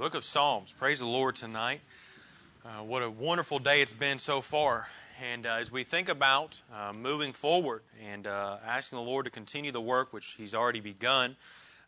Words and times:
Book 0.00 0.14
of 0.14 0.24
Psalms. 0.24 0.72
Praise 0.72 1.00
the 1.00 1.06
Lord 1.06 1.36
tonight. 1.36 1.82
Uh, 2.64 2.82
what 2.82 3.02
a 3.02 3.10
wonderful 3.10 3.58
day 3.58 3.82
it's 3.82 3.92
been 3.92 4.18
so 4.18 4.40
far. 4.40 4.88
And 5.30 5.44
uh, 5.44 5.56
as 5.56 5.70
we 5.70 5.84
think 5.84 6.08
about 6.08 6.62
uh, 6.74 6.94
moving 6.94 7.34
forward 7.34 7.82
and 8.10 8.26
uh, 8.26 8.56
asking 8.66 8.96
the 8.96 9.04
Lord 9.04 9.26
to 9.26 9.30
continue 9.30 9.72
the 9.72 9.80
work 9.82 10.14
which 10.14 10.36
He's 10.38 10.54
already 10.54 10.80
begun, 10.80 11.36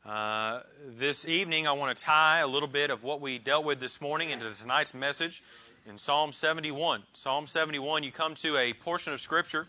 uh, 0.04 0.61
this 0.87 1.27
evening 1.27 1.67
I 1.67 1.72
want 1.72 1.96
to 1.96 2.04
tie 2.04 2.40
a 2.40 2.46
little 2.46 2.69
bit 2.69 2.90
of 2.90 3.03
what 3.03 3.22
we 3.22 3.38
dealt 3.38 3.64
with 3.64 3.80
this 3.80 3.98
morning 3.98 4.29
into 4.29 4.53
tonight's 4.61 4.93
message 4.93 5.43
in 5.89 5.97
Psalm 5.97 6.33
71. 6.33 7.05
Psalm 7.15 7.47
71, 7.47 8.03
you 8.03 8.13
come 8.13 8.35
to 8.35 8.59
a 8.59 8.75
portion 8.75 9.15
of 9.15 9.23
Scripture, 9.23 9.69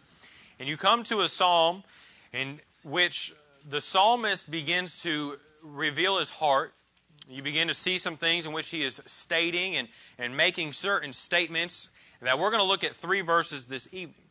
and 0.60 0.68
you 0.68 0.76
come 0.76 1.04
to 1.04 1.22
a 1.22 1.30
psalm 1.30 1.86
in 2.34 2.60
which 2.84 3.34
the 3.70 3.80
psalmist 3.80 4.52
begins 4.52 5.02
to 5.04 5.38
reveal 5.64 6.18
his 6.18 6.30
heart 6.30 6.74
you 7.30 7.42
begin 7.42 7.68
to 7.68 7.74
see 7.74 7.98
some 7.98 8.18
things 8.18 8.46
in 8.46 8.54
which 8.54 8.70
he 8.70 8.84
is 8.84 9.02
stating 9.06 9.76
and, 9.76 9.88
and 10.18 10.36
making 10.36 10.74
certain 10.74 11.14
statements 11.14 11.90
that 12.22 12.38
we're 12.38 12.50
going 12.50 12.62
to 12.62 12.68
look 12.68 12.84
at 12.84 12.96
three 12.96 13.22
verses 13.22 13.66
this 13.66 13.88
evening. 13.92 14.24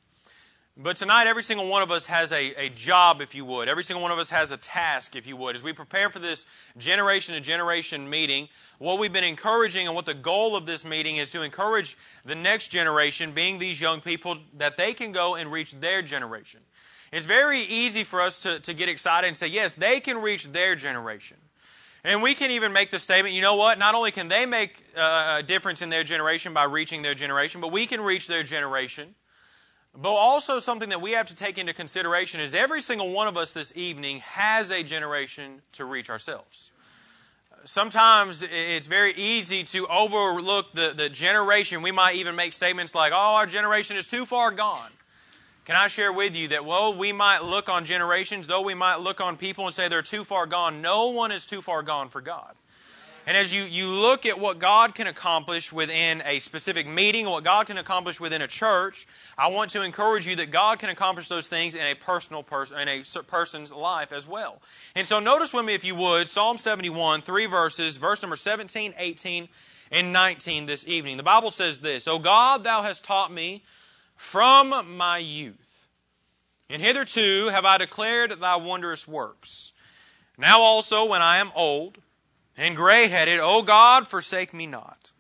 But 0.75 0.97
tonight, 0.97 1.27
every 1.27 1.43
single 1.43 1.69
one 1.69 1.83
of 1.83 1.91
us 1.91 2.07
has 2.07 2.33
a, 2.33 2.55
a 2.55 2.71
job, 2.71 3.21
if 3.21 3.35
you 3.35 3.45
would. 3.45 3.69
Every 3.69 3.85
single 3.85 4.03
one 4.03 4.11
of 4.11 4.19
us 4.19 4.31
has 4.31 4.53
a 4.53 4.57
task, 4.57 5.15
if 5.15 5.27
you 5.27 5.37
would. 5.37 5.55
As 5.55 5.63
we 5.63 5.75
prepare 5.75 6.09
for 6.09 6.19
this 6.19 6.47
generation 6.79 7.35
to 7.35 7.43
generation 7.43 8.09
meeting, 8.09 8.49
what 8.79 8.99
we've 8.99 9.13
been 9.13 9.23
encouraging 9.23 9.87
and 9.87 9.95
what 9.95 10.07
the 10.07 10.15
goal 10.15 10.57
of 10.57 10.65
this 10.65 10.83
meeting 10.83 11.19
is 11.19 11.31
to 11.33 11.43
encourage 11.43 11.99
the 12.25 12.35
next 12.35 12.69
generation, 12.69 13.33
being 13.33 13.59
these 13.59 13.83
young 13.83 14.01
people, 14.01 14.39
that 14.57 14.79
they 14.79 14.95
can 14.95 15.13
go 15.13 15.35
and 15.35 15.53
reach 15.53 15.73
their 15.73 16.01
generation. 16.01 16.61
It's 17.13 17.27
very 17.27 17.61
easy 17.61 18.03
for 18.03 18.23
us 18.23 18.39
to, 18.41 18.59
to 18.61 18.73
get 18.73 18.89
excited 18.89 19.27
and 19.27 19.37
say, 19.37 19.49
yes, 19.49 19.75
they 19.75 20.01
can 20.01 20.23
reach 20.23 20.53
their 20.53 20.75
generation. 20.75 21.37
And 22.05 22.21
we 22.21 22.35
can 22.35 22.51
even 22.51 22.73
make 22.73 22.91
the 22.91 22.99
statement, 22.99 23.35
you 23.35 23.43
know 23.43 23.55
what? 23.55 23.79
Not 23.79 23.95
only 23.95 24.11
can 24.11 24.29
they 24.29 24.45
make 24.45 24.85
uh, 24.97 25.37
a 25.39 25.43
difference 25.43 25.83
in 25.83 25.91
their 25.91 26.03
generation 26.03 26.53
by 26.53 26.65
reaching 26.65 27.03
their 27.03 27.15
generation, 27.15 27.61
but 27.61 27.71
we 27.71 27.87
can 27.87 28.01
reach 28.01 28.27
their 28.27 28.43
generation. 28.43 29.15
But 29.95 30.11
also, 30.13 30.59
something 30.59 30.89
that 30.89 31.03
we 31.03 31.13
have 31.13 31.27
to 31.27 31.35
take 31.35 31.59
into 31.59 31.75
consideration 31.75 32.41
is 32.41 32.55
every 32.55 32.81
single 32.81 33.11
one 33.11 33.29
of 33.29 33.37
us 33.37 33.53
this 33.53 33.73
evening 33.77 34.21
has 34.21 34.71
a 34.71 34.83
generation 34.83 35.61
to 35.73 35.85
reach 35.85 36.09
ourselves. 36.09 36.71
Sometimes 37.65 38.43
it's 38.43 38.89
very 38.89 39.13
easy 39.15 39.63
to 39.65 39.87
overlook 39.87 40.73
the, 40.73 40.95
the 40.97 41.09
generation. 41.09 41.83
We 41.83 41.93
might 41.93 42.17
even 42.17 42.35
make 42.35 42.53
statements 42.53 42.95
like, 42.95 43.13
oh, 43.13 43.37
our 43.37 43.47
generation 43.47 43.97
is 43.97 44.09
too 44.09 44.25
far 44.25 44.51
gone. 44.51 44.91
Can 45.65 45.77
I 45.77 45.87
share 45.87 46.13
with 46.13 46.35
you 46.35 46.49
that, 46.49 46.65
well, 46.65 46.93
we 46.93 47.13
might 47.13 47.45
look 47.45 47.69
on 47.69 47.85
generations, 47.85 48.49
though 48.49 48.63
we 48.63 48.75
might 48.75 48.97
look 48.97 49.21
on 49.21 49.37
people 49.37 49.67
and 49.67 49.75
say 49.75 49.89
they're 49.89 50.03
too 50.03 50.25
far 50.25 50.47
gone, 50.47 50.83
no 50.83 51.11
one 51.11 51.31
is 51.31 51.47
too 51.47 51.63
far 51.63 51.83
gone 51.83 52.09
for 52.09 52.21
God. 52.21 52.55
And 53.27 53.37
as 53.37 53.55
you, 53.55 53.63
you 53.63 53.87
look 53.87 54.27
at 54.27 54.41
what 54.41 54.59
God 54.59 54.97
can 54.97 55.07
accomplish 55.07 55.73
within 55.73 56.23
a 56.27 56.41
specific 56.41 56.89
meeting, 56.89 57.29
what 57.29 57.45
God 57.45 57.69
can 57.69 57.79
accomplish 57.79 58.19
within 58.19 58.43
a 58.43 58.49
church, 58.49 59.07
I 59.39 59.47
want 59.49 59.71
to 59.71 59.83
encourage 59.83 60.27
you 60.27 60.35
that 60.37 60.51
God 60.51 60.81
can 60.81 60.91
accomplish 60.91 61.29
those 61.29 61.47
things 61.47 61.77
in 61.77 61.83
a 61.83 61.95
personal 61.95 62.43
person, 62.43 62.79
in 62.79 62.89
a 62.89 63.05
person's 63.29 63.73
life 63.73 64.13
as 64.13 64.27
well. 64.27 64.61
And 64.97 65.07
so 65.07 65.21
notice 65.21 65.53
with 65.53 65.65
me, 65.65 65.75
if 65.75 65.85
you 65.85 65.95
would, 65.95 66.29
Psalm 66.29 66.59
71, 66.59 67.21
three 67.21 67.47
verses, 67.47 67.97
verse 67.97 68.21
number 68.23 68.35
17, 68.35 68.95
18, 68.99 69.49
and 69.93 70.13
19 70.13 70.67
this 70.67 70.85
evening. 70.89 71.17
The 71.17 71.23
Bible 71.23 71.53
says 71.53 71.79
this, 71.79 72.09
O 72.09 72.19
God, 72.19 72.65
thou 72.65 72.83
hast 72.83 73.05
taught 73.05 73.33
me 73.33 73.63
from 74.23 74.97
my 74.97 75.19
youth. 75.19 75.89
And 76.71 76.81
hitherto 76.81 77.49
have 77.49 77.65
I 77.65 77.77
declared 77.77 78.31
thy 78.31 78.55
wondrous 78.55 79.07
works. 79.07 79.73
Now 80.39 80.61
also, 80.61 81.05
when 81.05 81.21
I 81.21 81.39
am 81.39 81.51
old 81.57 81.99
and 82.57 82.77
gray 82.77 83.09
headed, 83.09 83.41
O 83.41 83.63
God, 83.63 84.07
forsake 84.07 84.55
me 84.55 84.67
not, 84.67 85.11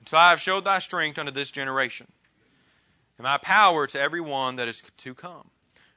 until 0.00 0.18
I 0.18 0.30
have 0.30 0.40
showed 0.40 0.64
thy 0.64 0.80
strength 0.80 1.16
unto 1.16 1.30
this 1.30 1.52
generation, 1.52 2.08
and 3.16 3.24
thy 3.24 3.38
power 3.38 3.86
to 3.86 4.00
every 4.00 4.20
one 4.20 4.56
that 4.56 4.68
is 4.68 4.82
to 4.82 5.14
come. 5.14 5.48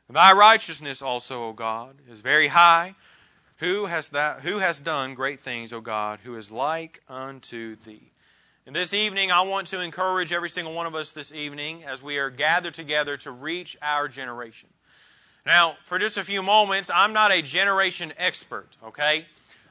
Thy 0.08 0.32
righteousness 0.32 1.02
also, 1.02 1.48
O 1.48 1.54
God, 1.54 1.96
is 2.10 2.22
very 2.22 2.48
high. 2.48 2.94
Who 3.58 3.88
has, 3.88 4.10
that, 4.10 4.42
who 4.42 4.60
has 4.60 4.80
done 4.80 5.16
great 5.16 5.42
things, 5.42 5.74
O 5.74 5.82
God, 5.82 6.20
who 6.24 6.36
is 6.36 6.52
like 6.52 7.02
unto 7.10 7.76
thee? 7.76 8.10
And 8.68 8.76
this 8.76 8.94
evening, 8.94 9.32
I 9.32 9.44
want 9.44 9.68
to 9.68 9.80
encourage 9.80 10.34
every 10.34 10.50
single 10.50 10.74
one 10.74 10.88
of 10.88 10.94
us 10.94 11.14
this 11.14 11.32
evening 11.32 11.86
as 11.86 12.04
we 12.04 12.18
are 12.18 12.30
gathered 12.30 12.74
together 12.74 13.16
to 13.16 13.32
reach 13.32 13.78
our 13.82 14.10
generation. 14.10 14.68
Now, 15.46 15.78
for 15.86 15.98
just 15.98 16.18
a 16.18 16.24
few 16.26 16.44
moments, 16.44 16.92
I'm 16.94 17.14
not 17.14 17.32
a 17.32 17.42
generation 17.42 18.12
expert, 18.18 18.76
okay? 18.84 19.26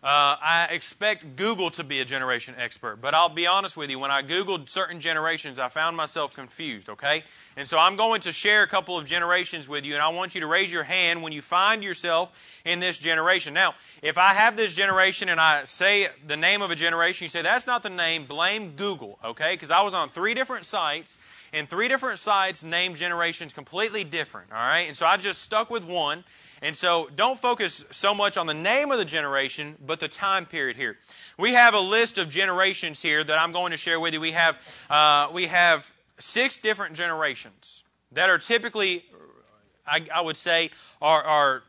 Uh, 0.07 0.37
I 0.41 0.69
expect 0.71 1.35
Google 1.35 1.69
to 1.73 1.83
be 1.83 2.01
a 2.01 2.05
generation 2.05 2.55
expert, 2.57 3.01
but 3.01 3.13
I'll 3.13 3.29
be 3.29 3.49
honest 3.49 3.77
with 3.77 3.91
you. 3.91 3.99
When 3.99 4.13
I 4.13 4.23
Googled 4.23 4.69
certain 4.69 5.01
generations, 5.01 5.59
I 5.59 5.69
found 5.69 5.97
myself 5.97 6.33
confused, 6.33 6.89
okay? 6.91 7.25
And 7.57 7.67
so 7.67 7.77
I'm 7.77 7.97
going 7.97 8.21
to 8.21 8.31
share 8.31 8.63
a 8.63 8.69
couple 8.69 8.97
of 8.97 9.05
generations 9.05 9.69
with 9.69 9.85
you, 9.85 9.95
and 9.95 10.03
I 10.05 10.11
want 10.11 10.37
you 10.37 10.43
to 10.43 10.47
raise 10.47 10.73
your 10.73 10.85
hand 10.85 11.25
when 11.25 11.33
you 11.33 11.43
find 11.43 11.83
yourself 11.83 12.31
in 12.65 12.79
this 12.79 13.01
generation. 13.01 13.53
Now, 13.53 13.75
if 14.01 14.17
I 14.17 14.29
have 14.29 14.57
this 14.57 14.75
generation 14.75 15.29
and 15.29 15.41
I 15.41 15.65
say 15.65 16.07
the 16.25 16.37
name 16.37 16.63
of 16.63 16.71
a 16.71 16.77
generation, 16.77 17.25
you 17.25 17.29
say, 17.29 17.43
that's 17.43 17.67
not 17.67 17.83
the 17.83 17.91
name, 17.91 18.27
blame 18.27 18.77
Google, 18.77 19.19
okay? 19.25 19.55
Because 19.55 19.73
I 19.73 19.83
was 19.83 19.93
on 19.93 20.09
three 20.09 20.35
different 20.35 20.67
sites, 20.67 21.19
and 21.53 21.69
three 21.69 21.89
different 21.89 22.21
sites 22.21 22.63
named 22.63 22.95
generations 22.95 23.53
completely 23.53 24.05
different, 24.05 24.53
all 24.53 24.59
right? 24.59 24.87
And 24.87 24.97
so 24.97 25.05
I 25.05 25.17
just 25.17 25.43
stuck 25.43 25.69
with 25.69 25.85
one. 25.85 26.23
And 26.63 26.75
so 26.75 27.09
don't 27.15 27.39
focus 27.39 27.85
so 27.91 28.15
much 28.15 28.37
on 28.37 28.47
the 28.47 28.55
name 28.55 28.91
of 28.91 28.99
the 28.99 29.05
generation, 29.05 29.77
but 29.85 30.01
the 30.01 30.09
time 30.09 30.47
period 30.47 30.77
here. 30.77 30.97
We 31.39 31.53
have 31.53 31.75
a 31.75 31.81
list 31.81 32.19
of 32.19 32.29
generations 32.29 33.03
here 33.03 33.23
that 33.23 33.39
I'm 33.39 33.53
going 33.53 33.73
to 33.73 33.77
share 33.77 34.01
with 34.01 34.15
you. 34.15 34.21
We 34.21 34.33
have, 34.33 34.59
uh, 34.89 35.29
we 35.33 35.47
have 35.47 35.93
six 36.19 36.59
different 36.59 36.95
generations 36.95 37.85
that 38.13 38.31
are 38.31 38.39
typically, 38.39 39.05
I, 39.87 40.07
I 40.15 40.21
would 40.23 40.37
say, 40.37 40.71
are, 41.03 41.23
are 41.23 41.63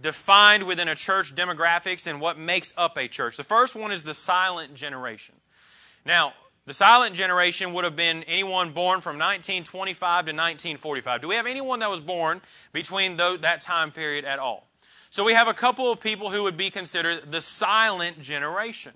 defined 0.00 0.64
within 0.64 0.88
a 0.88 0.94
church 0.94 1.34
demographics 1.34 2.06
and 2.06 2.20
what 2.20 2.38
makes 2.38 2.74
up 2.76 2.98
a 2.98 3.08
church. 3.08 3.36
The 3.36 3.44
first 3.44 3.74
one 3.74 3.92
is 3.92 4.02
the 4.02 4.14
silent 4.14 4.74
generation. 4.74 5.36
Now, 6.04 6.34
the 6.66 6.74
silent 6.74 7.14
generation 7.14 7.72
would 7.74 7.84
have 7.84 7.96
been 7.96 8.22
anyone 8.22 8.72
born 8.72 9.00
from 9.00 9.16
1925 9.16 9.98
to 9.98 10.32
1945. 10.32 11.20
Do 11.20 11.28
we 11.28 11.34
have 11.34 11.46
anyone 11.46 11.80
that 11.80 11.90
was 11.90 12.00
born 12.00 12.40
between 12.72 13.16
that 13.18 13.60
time 13.60 13.90
period 13.90 14.24
at 14.24 14.38
all? 14.38 14.66
So 15.10 15.24
we 15.24 15.34
have 15.34 15.46
a 15.46 15.54
couple 15.54 15.92
of 15.92 16.00
people 16.00 16.30
who 16.30 16.42
would 16.42 16.56
be 16.56 16.70
considered 16.70 17.30
the 17.30 17.40
silent 17.40 18.20
generation. 18.20 18.92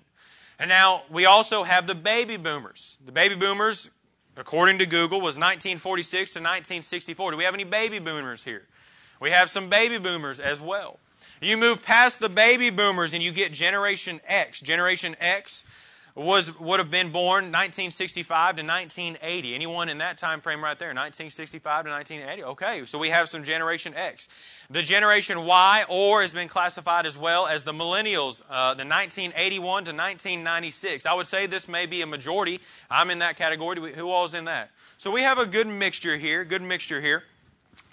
And 0.57 0.67
now 0.67 1.03
we 1.09 1.25
also 1.25 1.63
have 1.63 1.87
the 1.87 1.95
baby 1.95 2.37
boomers. 2.37 2.97
The 3.05 3.11
baby 3.11 3.35
boomers, 3.35 3.89
according 4.35 4.79
to 4.79 4.85
Google, 4.85 5.19
was 5.19 5.37
1946 5.37 6.33
to 6.33 6.39
1964. 6.39 7.31
Do 7.31 7.37
we 7.37 7.45
have 7.45 7.53
any 7.53 7.63
baby 7.63 7.99
boomers 7.99 8.43
here? 8.43 8.63
We 9.21 9.29
have 9.29 9.49
some 9.49 9.69
baby 9.69 9.97
boomers 9.97 10.39
as 10.39 10.59
well. 10.59 10.99
You 11.39 11.55
move 11.55 11.83
past 11.83 12.19
the 12.19 12.29
baby 12.29 12.69
boomers 12.69 13.13
and 13.13 13.23
you 13.23 13.31
get 13.31 13.53
Generation 13.53 14.19
X. 14.27 14.59
Generation 14.59 15.15
X 15.21 15.63
was 16.19 16.57
would 16.59 16.79
have 16.79 16.91
been 16.91 17.11
born 17.11 17.45
1965 17.45 18.57
to 18.57 18.63
1980. 18.63 19.55
Anyone 19.55 19.89
in 19.89 19.99
that 19.99 20.17
time 20.17 20.41
frame 20.41 20.63
right 20.63 20.77
there, 20.77 20.89
1965 20.89 21.85
to 21.85 21.91
1980. 21.91 22.43
Okay, 22.43 22.85
so 22.85 22.99
we 22.99 23.09
have 23.09 23.29
some 23.29 23.43
Generation 23.43 23.93
X. 23.95 24.27
The 24.69 24.81
Generation 24.81 25.45
Y, 25.45 25.85
or 25.87 26.21
has 26.21 26.33
been 26.33 26.47
classified 26.47 27.05
as 27.05 27.17
well 27.17 27.47
as 27.47 27.63
the 27.63 27.71
Millennials, 27.71 28.41
uh, 28.49 28.73
the 28.73 28.85
1981 28.85 29.61
to 29.61 29.91
1996. 29.91 31.05
I 31.05 31.13
would 31.13 31.27
say 31.27 31.47
this 31.47 31.67
may 31.67 31.85
be 31.85 32.01
a 32.01 32.07
majority. 32.07 32.59
I'm 32.91 33.09
in 33.09 33.19
that 33.19 33.37
category. 33.37 33.93
Who 33.93 34.09
all 34.09 34.25
is 34.25 34.33
in 34.33 34.45
that? 34.45 34.71
So 34.97 35.11
we 35.11 35.21
have 35.21 35.39
a 35.39 35.45
good 35.45 35.67
mixture 35.67 36.17
here. 36.17 36.43
Good 36.43 36.61
mixture 36.61 36.99
here. 36.99 37.23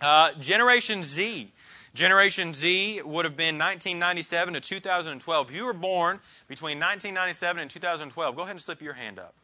Uh, 0.01 0.33
Generation 0.41 1.03
Z. 1.05 1.53
Generation 1.97 2.53
Z 2.53 3.01
would 3.05 3.25
have 3.25 3.37
been 3.37 3.57
1997 3.57 4.55
to 4.55 4.61
2012. 4.61 5.49
If 5.49 5.57
you 5.57 5.65
were 5.65 5.73
born 5.73 6.21
between 6.47 6.79
1997 6.79 7.63
and 7.63 7.71
2012, 7.71 8.37
go 8.37 8.43
ahead 8.43 8.51
and 8.51 8.61
slip 8.61 8.83
your 8.83 8.93
hand 8.93 9.19
up. 9.19 9.35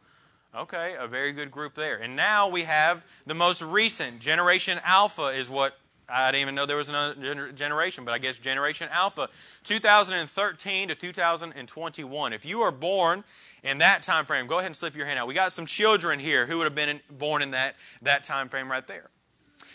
Okay, 0.55 0.95
a 0.99 1.07
very 1.07 1.31
good 1.31 1.49
group 1.49 1.73
there. 1.73 1.97
And 1.97 2.15
now 2.15 2.47
we 2.47 2.61
have 2.61 3.03
the 3.25 3.33
most 3.33 3.63
recent 3.63 4.19
Generation 4.19 4.79
Alpha 4.85 5.29
is 5.29 5.49
what 5.49 5.77
I 6.07 6.31
didn't 6.31 6.41
even 6.41 6.55
know 6.55 6.67
there 6.67 6.77
was 6.77 6.89
another 6.89 7.51
generation, 7.53 8.05
but 8.05 8.13
I 8.13 8.19
guess 8.19 8.37
Generation 8.37 8.87
Alpha, 8.91 9.29
2013 9.63 10.89
to 10.89 10.95
2021. 10.95 12.33
If 12.33 12.45
you 12.45 12.61
are 12.61 12.71
born 12.71 13.23
in 13.63 13.79
that 13.79 14.03
time 14.03 14.25
frame, 14.25 14.45
go 14.45 14.59
ahead 14.59 14.67
and 14.67 14.75
slip 14.75 14.95
your 14.95 15.07
hand 15.07 15.17
out. 15.17 15.27
We 15.27 15.33
got 15.33 15.53
some 15.53 15.65
children 15.65 16.19
here 16.19 16.45
who 16.45 16.59
would 16.59 16.65
have 16.65 16.75
been 16.75 16.99
born 17.09 17.41
in 17.41 17.51
that, 17.51 17.75
that 18.03 18.23
time 18.23 18.49
frame 18.49 18.69
right 18.69 18.85
there. 18.85 19.09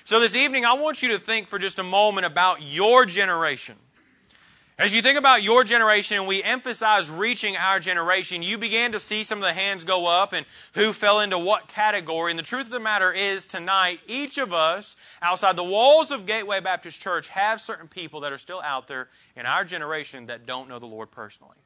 So 0.08 0.20
this 0.20 0.34
evening, 0.34 0.64
I 0.64 0.72
want 0.72 1.02
you 1.02 1.10
to 1.10 1.18
think 1.18 1.48
for 1.48 1.58
just 1.58 1.78
a 1.78 1.82
moment 1.82 2.24
about 2.24 2.62
your 2.62 3.04
generation. 3.04 3.76
As 4.78 4.94
you 4.94 5.02
think 5.02 5.18
about 5.18 5.42
your 5.42 5.64
generation 5.64 6.16
and 6.16 6.26
we 6.26 6.42
emphasize 6.42 7.10
reaching 7.10 7.58
our 7.58 7.78
generation, 7.78 8.42
you 8.42 8.56
began 8.56 8.92
to 8.92 9.00
see 9.00 9.22
some 9.22 9.36
of 9.36 9.44
the 9.44 9.52
hands 9.52 9.84
go 9.84 10.06
up 10.06 10.32
and 10.32 10.46
who 10.72 10.94
fell 10.94 11.20
into 11.20 11.38
what 11.38 11.68
category. 11.68 12.32
And 12.32 12.38
the 12.38 12.42
truth 12.42 12.64
of 12.64 12.72
the 12.72 12.80
matter 12.80 13.12
is, 13.12 13.46
tonight, 13.46 14.00
each 14.06 14.38
of 14.38 14.54
us 14.54 14.96
outside 15.20 15.56
the 15.56 15.62
walls 15.62 16.10
of 16.10 16.24
Gateway 16.24 16.60
Baptist 16.60 17.02
Church 17.02 17.28
have 17.28 17.60
certain 17.60 17.86
people 17.86 18.20
that 18.20 18.32
are 18.32 18.38
still 18.38 18.62
out 18.62 18.88
there 18.88 19.08
in 19.36 19.44
our 19.44 19.62
generation 19.62 20.24
that 20.24 20.46
don't 20.46 20.70
know 20.70 20.78
the 20.78 20.86
Lord 20.86 21.10
personally. 21.10 21.58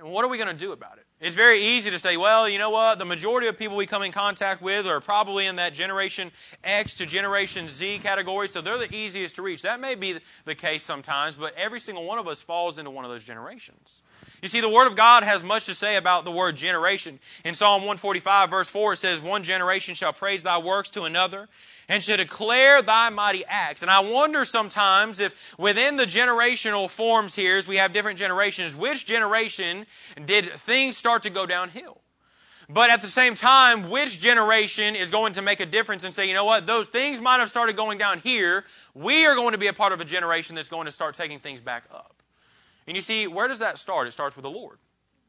And 0.00 0.10
what 0.10 0.24
are 0.24 0.28
we 0.28 0.36
going 0.36 0.48
to 0.48 0.64
do 0.64 0.72
about 0.72 0.98
it? 0.98 1.06
It's 1.22 1.36
very 1.36 1.62
easy 1.62 1.88
to 1.92 2.00
say, 2.00 2.16
well, 2.16 2.48
you 2.48 2.58
know 2.58 2.70
what? 2.70 2.98
The 2.98 3.04
majority 3.04 3.46
of 3.46 3.56
people 3.56 3.76
we 3.76 3.86
come 3.86 4.02
in 4.02 4.10
contact 4.10 4.60
with 4.60 4.88
are 4.88 5.00
probably 5.00 5.46
in 5.46 5.54
that 5.54 5.72
generation 5.72 6.32
X 6.64 6.94
to 6.96 7.06
generation 7.06 7.68
Z 7.68 8.00
category, 8.02 8.48
so 8.48 8.60
they're 8.60 8.76
the 8.76 8.92
easiest 8.92 9.36
to 9.36 9.42
reach. 9.42 9.62
That 9.62 9.78
may 9.78 9.94
be 9.94 10.18
the 10.46 10.56
case 10.56 10.82
sometimes, 10.82 11.36
but 11.36 11.54
every 11.56 11.78
single 11.78 12.06
one 12.06 12.18
of 12.18 12.26
us 12.26 12.42
falls 12.42 12.76
into 12.76 12.90
one 12.90 13.04
of 13.04 13.10
those 13.12 13.24
generations. 13.24 14.02
You 14.42 14.48
see, 14.48 14.60
the 14.60 14.68
Word 14.68 14.88
of 14.88 14.96
God 14.96 15.22
has 15.22 15.44
much 15.44 15.66
to 15.66 15.74
say 15.74 15.94
about 15.96 16.24
the 16.24 16.32
word 16.32 16.56
generation. 16.56 17.20
In 17.44 17.54
Psalm 17.54 17.82
145, 17.82 18.50
verse 18.50 18.68
4, 18.68 18.94
it 18.94 18.96
says, 18.96 19.20
One 19.20 19.44
generation 19.44 19.94
shall 19.94 20.12
praise 20.12 20.42
thy 20.42 20.58
works 20.58 20.90
to 20.90 21.04
another, 21.04 21.48
and 21.88 22.02
shall 22.02 22.16
declare 22.16 22.82
thy 22.82 23.10
mighty 23.10 23.44
acts. 23.46 23.82
And 23.82 23.90
I 23.90 24.00
wonder 24.00 24.44
sometimes 24.44 25.20
if 25.20 25.54
within 25.58 25.96
the 25.96 26.06
generational 26.06 26.90
forms 26.90 27.34
here, 27.36 27.56
as 27.56 27.68
we 27.68 27.76
have 27.76 27.92
different 27.92 28.18
generations, 28.18 28.74
which 28.74 29.04
generation 29.04 29.86
did 30.24 30.50
things 30.52 30.96
start 30.96 31.11
to 31.20 31.30
go 31.30 31.46
downhill? 31.46 32.00
But 32.68 32.90
at 32.90 33.00
the 33.02 33.08
same 33.08 33.34
time, 33.34 33.90
which 33.90 34.18
generation 34.18 34.96
is 34.96 35.10
going 35.10 35.34
to 35.34 35.42
make 35.42 35.60
a 35.60 35.66
difference 35.66 36.04
and 36.04 36.14
say, 36.14 36.26
you 36.26 36.34
know 36.34 36.44
what, 36.44 36.66
those 36.66 36.88
things 36.88 37.20
might 37.20 37.38
have 37.38 37.50
started 37.50 37.76
going 37.76 37.98
down 37.98 38.20
here. 38.20 38.64
We 38.94 39.26
are 39.26 39.34
going 39.34 39.52
to 39.52 39.58
be 39.58 39.66
a 39.66 39.72
part 39.72 39.92
of 39.92 40.00
a 40.00 40.04
generation 40.04 40.56
that's 40.56 40.68
going 40.68 40.86
to 40.86 40.92
start 40.92 41.14
taking 41.14 41.38
things 41.38 41.60
back 41.60 41.84
up. 41.92 42.22
And 42.86 42.96
you 42.96 43.00
see, 43.02 43.26
where 43.26 43.48
does 43.48 43.58
that 43.58 43.78
start? 43.78 44.06
It 44.06 44.12
starts 44.12 44.36
with 44.36 44.44
the 44.44 44.50
Lord. 44.50 44.78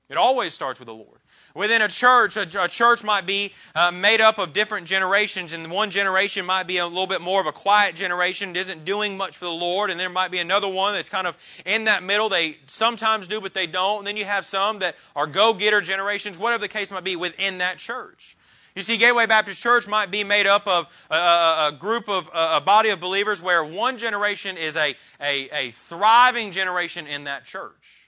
It 0.09 0.17
always 0.17 0.53
starts 0.53 0.79
with 0.79 0.87
the 0.87 0.93
Lord. 0.93 1.19
Within 1.55 1.83
a 1.83 1.87
church, 1.87 2.35
a, 2.35 2.63
a 2.63 2.67
church 2.67 3.03
might 3.03 3.27
be 3.27 3.53
uh, 3.75 3.91
made 3.91 4.21
up 4.21 4.39
of 4.39 4.53
different 4.53 4.87
generations, 4.87 5.53
and 5.53 5.69
one 5.69 5.91
generation 5.91 6.45
might 6.45 6.65
be 6.65 6.77
a 6.77 6.87
little 6.87 7.05
bit 7.05 7.21
more 7.21 7.39
of 7.39 7.45
a 7.45 7.51
quiet 7.51 7.95
generation, 7.95 8.55
isn't 8.55 8.85
doing 8.85 9.17
much 9.17 9.37
for 9.37 9.45
the 9.45 9.51
Lord, 9.51 9.91
and 9.91 9.99
there 9.99 10.09
might 10.09 10.31
be 10.31 10.39
another 10.39 10.67
one 10.67 10.93
that's 10.93 11.09
kind 11.09 11.27
of 11.27 11.37
in 11.63 11.83
that 11.83 12.01
middle. 12.01 12.27
They 12.27 12.57
sometimes 12.65 13.27
do, 13.27 13.39
but 13.39 13.53
they 13.53 13.67
don't. 13.67 13.99
And 13.99 14.07
then 14.07 14.17
you 14.17 14.25
have 14.25 14.47
some 14.47 14.79
that 14.79 14.95
are 15.15 15.27
go 15.27 15.53
getter 15.53 15.79
generations, 15.79 16.39
whatever 16.39 16.61
the 16.61 16.67
case 16.67 16.89
might 16.89 17.03
be 17.03 17.15
within 17.15 17.59
that 17.59 17.77
church. 17.77 18.35
You 18.75 18.81
see, 18.81 18.97
Gateway 18.97 19.27
Baptist 19.27 19.61
Church 19.61 19.87
might 19.87 20.09
be 20.09 20.23
made 20.23 20.47
up 20.47 20.67
of 20.67 20.87
a, 21.11 21.15
a, 21.15 21.75
group 21.77 22.09
of 22.09 22.27
a, 22.33 22.57
a, 22.57 22.61
body 22.61 22.89
of 22.89 22.99
believers 22.99 23.39
where 23.39 23.63
one 23.63 23.99
generation 23.99 24.57
is 24.57 24.75
a, 24.75 24.95
a, 25.21 25.49
a 25.51 25.71
thriving 25.71 26.51
generation 26.51 27.05
in 27.05 27.25
that 27.25 27.45
church. 27.45 28.02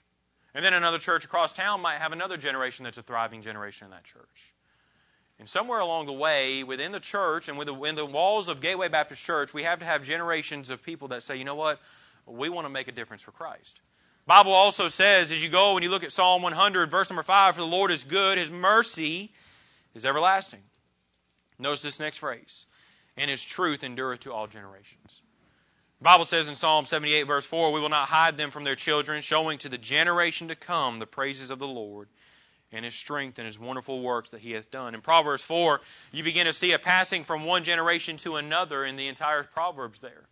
And 0.56 0.64
then 0.64 0.72
another 0.72 0.98
church 0.98 1.26
across 1.26 1.52
town 1.52 1.82
might 1.82 1.98
have 1.98 2.12
another 2.12 2.38
generation 2.38 2.84
that's 2.84 2.96
a 2.96 3.02
thriving 3.02 3.42
generation 3.42 3.84
in 3.84 3.90
that 3.90 4.04
church. 4.04 4.54
And 5.38 5.46
somewhere 5.46 5.80
along 5.80 6.06
the 6.06 6.14
way, 6.14 6.64
within 6.64 6.92
the 6.92 6.98
church 6.98 7.50
and 7.50 7.58
within 7.58 7.94
the 7.94 8.06
walls 8.06 8.48
of 8.48 8.62
Gateway 8.62 8.88
Baptist 8.88 9.22
Church, 9.22 9.52
we 9.52 9.64
have 9.64 9.80
to 9.80 9.84
have 9.84 10.02
generations 10.02 10.70
of 10.70 10.82
people 10.82 11.08
that 11.08 11.22
say, 11.22 11.36
you 11.36 11.44
know 11.44 11.54
what, 11.54 11.78
we 12.24 12.48
want 12.48 12.64
to 12.64 12.70
make 12.70 12.88
a 12.88 12.92
difference 12.92 13.20
for 13.20 13.32
Christ. 13.32 13.82
Bible 14.26 14.52
also 14.52 14.88
says, 14.88 15.30
as 15.30 15.44
you 15.44 15.50
go 15.50 15.76
and 15.76 15.84
you 15.84 15.90
look 15.90 16.02
at 16.02 16.10
Psalm 16.10 16.40
100, 16.40 16.90
verse 16.90 17.10
number 17.10 17.22
5, 17.22 17.54
for 17.54 17.60
the 17.60 17.66
Lord 17.66 17.90
is 17.90 18.04
good, 18.04 18.38
his 18.38 18.50
mercy 18.50 19.32
is 19.94 20.06
everlasting. 20.06 20.62
Notice 21.58 21.82
this 21.82 22.00
next 22.00 22.16
phrase 22.16 22.64
and 23.18 23.30
his 23.30 23.44
truth 23.44 23.84
endureth 23.84 24.20
to 24.20 24.32
all 24.32 24.46
generations. 24.46 25.20
The 26.00 26.04
Bible 26.04 26.26
says 26.26 26.48
in 26.48 26.54
Psalm 26.54 26.84
78, 26.84 27.22
verse 27.22 27.46
4, 27.46 27.72
We 27.72 27.80
will 27.80 27.88
not 27.88 28.08
hide 28.08 28.36
them 28.36 28.50
from 28.50 28.64
their 28.64 28.74
children, 28.74 29.22
showing 29.22 29.56
to 29.58 29.68
the 29.68 29.78
generation 29.78 30.48
to 30.48 30.54
come 30.54 30.98
the 30.98 31.06
praises 31.06 31.50
of 31.50 31.58
the 31.58 31.66
Lord 31.66 32.08
and 32.70 32.84
his 32.84 32.94
strength 32.94 33.38
and 33.38 33.46
his 33.46 33.58
wonderful 33.58 34.02
works 34.02 34.30
that 34.30 34.40
he 34.40 34.52
hath 34.52 34.70
done. 34.70 34.94
In 34.94 35.00
Proverbs 35.00 35.42
4, 35.42 35.80
you 36.12 36.22
begin 36.22 36.44
to 36.44 36.52
see 36.52 36.72
a 36.72 36.78
passing 36.78 37.24
from 37.24 37.44
one 37.44 37.64
generation 37.64 38.18
to 38.18 38.36
another 38.36 38.84
in 38.84 38.96
the 38.96 39.08
entire 39.08 39.42
Proverbs 39.44 40.00
there. 40.00 40.28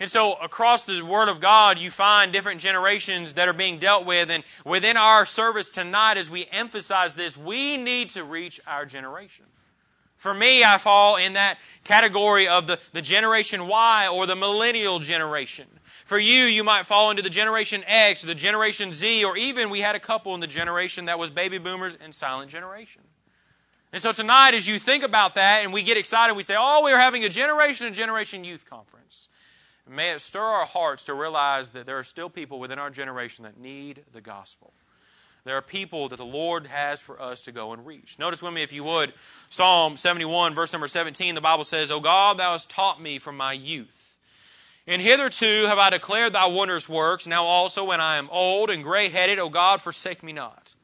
And 0.00 0.10
so, 0.10 0.34
across 0.34 0.82
the 0.82 1.02
Word 1.02 1.28
of 1.28 1.38
God, 1.38 1.78
you 1.78 1.92
find 1.92 2.32
different 2.32 2.60
generations 2.60 3.34
that 3.34 3.46
are 3.46 3.52
being 3.52 3.78
dealt 3.78 4.04
with. 4.04 4.28
And 4.28 4.42
within 4.64 4.96
our 4.96 5.24
service 5.24 5.70
tonight, 5.70 6.16
as 6.16 6.28
we 6.28 6.48
emphasize 6.50 7.14
this, 7.14 7.36
we 7.36 7.76
need 7.76 8.08
to 8.10 8.24
reach 8.24 8.60
our 8.66 8.86
generation. 8.86 9.44
For 10.24 10.32
me, 10.32 10.64
I 10.64 10.78
fall 10.78 11.16
in 11.16 11.34
that 11.34 11.58
category 11.84 12.48
of 12.48 12.66
the, 12.66 12.78
the 12.94 13.02
Generation 13.02 13.68
Y 13.68 14.08
or 14.08 14.24
the 14.24 14.34
millennial 14.34 14.98
generation. 14.98 15.66
For 16.06 16.18
you, 16.18 16.44
you 16.44 16.64
might 16.64 16.86
fall 16.86 17.10
into 17.10 17.22
the 17.22 17.28
Generation 17.28 17.84
X 17.86 18.22
the 18.22 18.34
Generation 18.34 18.94
Z, 18.94 19.22
or 19.22 19.36
even 19.36 19.68
we 19.68 19.80
had 19.80 19.96
a 19.96 20.00
couple 20.00 20.32
in 20.32 20.40
the 20.40 20.46
generation 20.46 21.04
that 21.04 21.18
was 21.18 21.30
baby 21.30 21.58
boomers 21.58 21.98
and 22.02 22.14
silent 22.14 22.50
generation. 22.50 23.02
And 23.92 24.00
so 24.00 24.12
tonight, 24.12 24.54
as 24.54 24.66
you 24.66 24.78
think 24.78 25.04
about 25.04 25.34
that 25.34 25.62
and 25.62 25.74
we 25.74 25.82
get 25.82 25.98
excited, 25.98 26.32
we 26.32 26.42
say, 26.42 26.56
oh, 26.58 26.80
we're 26.82 26.98
having 26.98 27.22
a 27.24 27.28
generation 27.28 27.86
and 27.86 27.94
generation 27.94 28.44
youth 28.44 28.64
conference. 28.64 29.28
May 29.86 30.12
it 30.12 30.22
stir 30.22 30.40
our 30.40 30.64
hearts 30.64 31.04
to 31.04 31.12
realize 31.12 31.68
that 31.72 31.84
there 31.84 31.98
are 31.98 32.02
still 32.02 32.30
people 32.30 32.58
within 32.58 32.78
our 32.78 32.88
generation 32.88 33.42
that 33.42 33.58
need 33.60 34.02
the 34.12 34.22
gospel. 34.22 34.72
There 35.44 35.56
are 35.56 35.62
people 35.62 36.08
that 36.08 36.16
the 36.16 36.24
Lord 36.24 36.66
has 36.68 37.02
for 37.02 37.20
us 37.20 37.42
to 37.42 37.52
go 37.52 37.72
and 37.74 37.84
reach. 37.84 38.18
Notice 38.18 38.42
with 38.42 38.54
me, 38.54 38.62
if 38.62 38.72
you 38.72 38.82
would, 38.84 39.12
Psalm 39.50 39.96
71, 39.96 40.54
verse 40.54 40.72
number 40.72 40.88
17, 40.88 41.34
the 41.34 41.40
Bible 41.42 41.64
says, 41.64 41.90
O 41.90 42.00
God, 42.00 42.38
thou 42.38 42.52
hast 42.52 42.70
taught 42.70 43.00
me 43.00 43.18
from 43.18 43.36
my 43.36 43.52
youth. 43.52 44.18
And 44.86 45.02
hitherto 45.02 45.66
have 45.66 45.78
I 45.78 45.90
declared 45.90 46.32
thy 46.32 46.46
wondrous 46.46 46.88
works. 46.88 47.26
Now 47.26 47.44
also, 47.44 47.84
when 47.84 48.00
I 48.00 48.16
am 48.16 48.30
old 48.30 48.70
and 48.70 48.82
gray 48.82 49.10
headed, 49.10 49.38
O 49.38 49.50
God, 49.50 49.82
forsake 49.82 50.22
me 50.22 50.32
not, 50.32 50.74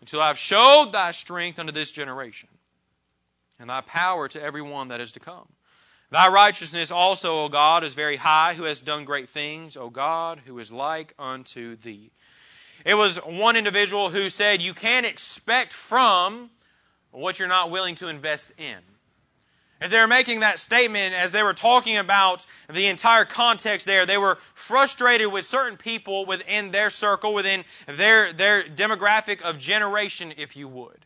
until 0.00 0.20
I 0.20 0.28
have 0.28 0.38
showed 0.38 0.90
thy 0.90 1.12
strength 1.12 1.58
unto 1.58 1.72
this 1.72 1.92
generation, 1.92 2.48
and 3.58 3.70
thy 3.70 3.82
power 3.82 4.26
to 4.28 4.42
every 4.42 4.62
one 4.62 4.88
that 4.88 5.00
is 5.00 5.12
to 5.12 5.20
come. 5.20 5.48
Thy 6.10 6.28
righteousness 6.28 6.90
also, 6.90 7.44
O 7.44 7.48
God, 7.48 7.82
is 7.82 7.94
very 7.94 8.16
high, 8.16 8.54
who 8.54 8.64
has 8.64 8.80
done 8.80 9.04
great 9.04 9.28
things, 9.28 9.76
O 9.76 9.90
God, 9.90 10.40
who 10.46 10.58
is 10.58 10.70
like 10.70 11.14
unto 11.18 11.76
thee. 11.76 12.10
It 12.86 12.94
was 12.94 13.16
one 13.16 13.56
individual 13.56 14.10
who 14.10 14.30
said, 14.30 14.62
You 14.62 14.72
can't 14.72 15.04
expect 15.04 15.72
from 15.72 16.50
what 17.10 17.40
you're 17.40 17.48
not 17.48 17.72
willing 17.72 17.96
to 17.96 18.06
invest 18.06 18.52
in. 18.58 18.76
As 19.80 19.90
they 19.90 19.98
were 19.98 20.06
making 20.06 20.40
that 20.40 20.60
statement, 20.60 21.12
as 21.12 21.32
they 21.32 21.42
were 21.42 21.52
talking 21.52 21.96
about 21.96 22.46
the 22.72 22.86
entire 22.86 23.24
context 23.24 23.88
there, 23.88 24.06
they 24.06 24.16
were 24.16 24.38
frustrated 24.54 25.32
with 25.32 25.44
certain 25.44 25.76
people 25.76 26.26
within 26.26 26.70
their 26.70 26.88
circle, 26.88 27.34
within 27.34 27.64
their, 27.88 28.32
their 28.32 28.62
demographic 28.62 29.42
of 29.42 29.58
generation, 29.58 30.32
if 30.36 30.56
you 30.56 30.68
would. 30.68 31.04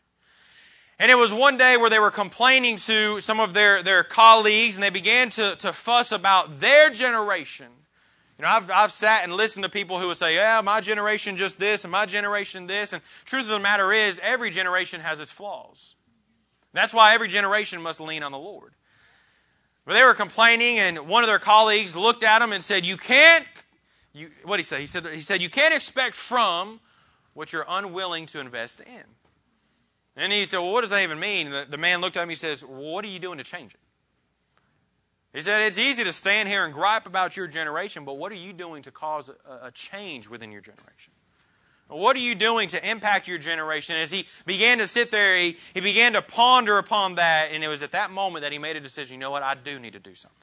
And 0.99 1.09
it 1.09 1.15
was 1.15 1.33
one 1.33 1.57
day 1.57 1.77
where 1.77 1.89
they 1.89 1.99
were 1.99 2.11
complaining 2.11 2.77
to 2.77 3.19
some 3.21 3.39
of 3.39 3.55
their, 3.55 3.81
their 3.81 4.03
colleagues 4.03 4.75
and 4.75 4.83
they 4.83 4.91
began 4.91 5.31
to, 5.31 5.55
to 5.57 5.73
fuss 5.73 6.11
about 6.11 6.59
their 6.59 6.91
generation. 6.91 7.69
You 8.41 8.47
know, 8.47 8.53
I've, 8.53 8.71
I've 8.71 8.91
sat 8.91 9.23
and 9.23 9.33
listened 9.33 9.65
to 9.65 9.69
people 9.69 9.99
who 9.99 10.07
would 10.07 10.17
say, 10.17 10.33
yeah, 10.33 10.61
my 10.63 10.81
generation 10.81 11.37
just 11.37 11.59
this 11.59 11.83
and 11.83 11.91
my 11.91 12.07
generation 12.07 12.65
this. 12.65 12.91
And 12.91 13.03
truth 13.23 13.43
of 13.43 13.51
the 13.51 13.59
matter 13.59 13.93
is, 13.93 14.19
every 14.23 14.49
generation 14.49 14.99
has 14.99 15.19
its 15.19 15.29
flaws. 15.29 15.93
That's 16.73 16.91
why 16.91 17.13
every 17.13 17.27
generation 17.27 17.83
must 17.83 18.01
lean 18.01 18.23
on 18.23 18.31
the 18.31 18.39
Lord. 18.39 18.73
But 19.85 19.93
they 19.93 20.03
were 20.03 20.15
complaining, 20.15 20.79
and 20.79 21.07
one 21.07 21.21
of 21.21 21.27
their 21.27 21.37
colleagues 21.37 21.95
looked 21.95 22.23
at 22.23 22.39
them 22.39 22.51
and 22.51 22.63
said, 22.63 22.83
You 22.83 22.97
can't, 22.97 23.47
you, 24.11 24.31
what 24.43 24.57
he 24.57 24.63
say? 24.63 24.81
He 24.81 24.87
said, 24.87 25.05
he 25.05 25.21
said, 25.21 25.39
You 25.43 25.49
can't 25.51 25.75
expect 25.75 26.15
from 26.15 26.79
what 27.35 27.53
you're 27.53 27.65
unwilling 27.69 28.25
to 28.27 28.39
invest 28.39 28.81
in. 28.81 29.03
And 30.15 30.33
he 30.33 30.47
said, 30.47 30.57
Well, 30.57 30.73
what 30.73 30.81
does 30.81 30.89
that 30.89 31.03
even 31.03 31.19
mean? 31.19 31.51
The, 31.51 31.67
the 31.69 31.77
man 31.77 32.01
looked 32.01 32.17
at 32.17 32.21
him 32.21 32.29
and 32.29 32.31
he 32.31 32.37
says, 32.37 32.65
well, 32.65 32.91
What 32.91 33.05
are 33.05 33.09
you 33.09 33.19
doing 33.19 33.37
to 33.37 33.43
change 33.43 33.75
it? 33.75 33.79
He 35.33 35.41
said, 35.41 35.61
It's 35.61 35.77
easy 35.77 36.03
to 36.03 36.11
stand 36.11 36.49
here 36.49 36.65
and 36.65 36.73
gripe 36.73 37.05
about 37.05 37.37
your 37.37 37.47
generation, 37.47 38.05
but 38.05 38.17
what 38.17 38.31
are 38.31 38.35
you 38.35 38.53
doing 38.53 38.81
to 38.83 38.91
cause 38.91 39.29
a, 39.29 39.67
a 39.67 39.71
change 39.71 40.27
within 40.27 40.51
your 40.51 40.61
generation? 40.61 41.13
What 41.87 42.15
are 42.15 42.19
you 42.19 42.35
doing 42.35 42.69
to 42.69 42.89
impact 42.89 43.27
your 43.27 43.37
generation? 43.37 43.97
As 43.97 44.11
he 44.11 44.25
began 44.45 44.77
to 44.77 44.87
sit 44.87 45.11
there, 45.11 45.37
he, 45.37 45.57
he 45.73 45.81
began 45.81 46.13
to 46.13 46.21
ponder 46.21 46.77
upon 46.77 47.15
that, 47.15 47.49
and 47.51 47.63
it 47.63 47.67
was 47.67 47.83
at 47.83 47.91
that 47.91 48.11
moment 48.11 48.43
that 48.43 48.53
he 48.53 48.57
made 48.57 48.77
a 48.77 48.79
decision 48.79 49.15
you 49.15 49.19
know 49.19 49.31
what? 49.31 49.43
I 49.43 49.55
do 49.55 49.77
need 49.77 49.93
to 49.93 49.99
do 49.99 50.15
something. 50.15 50.37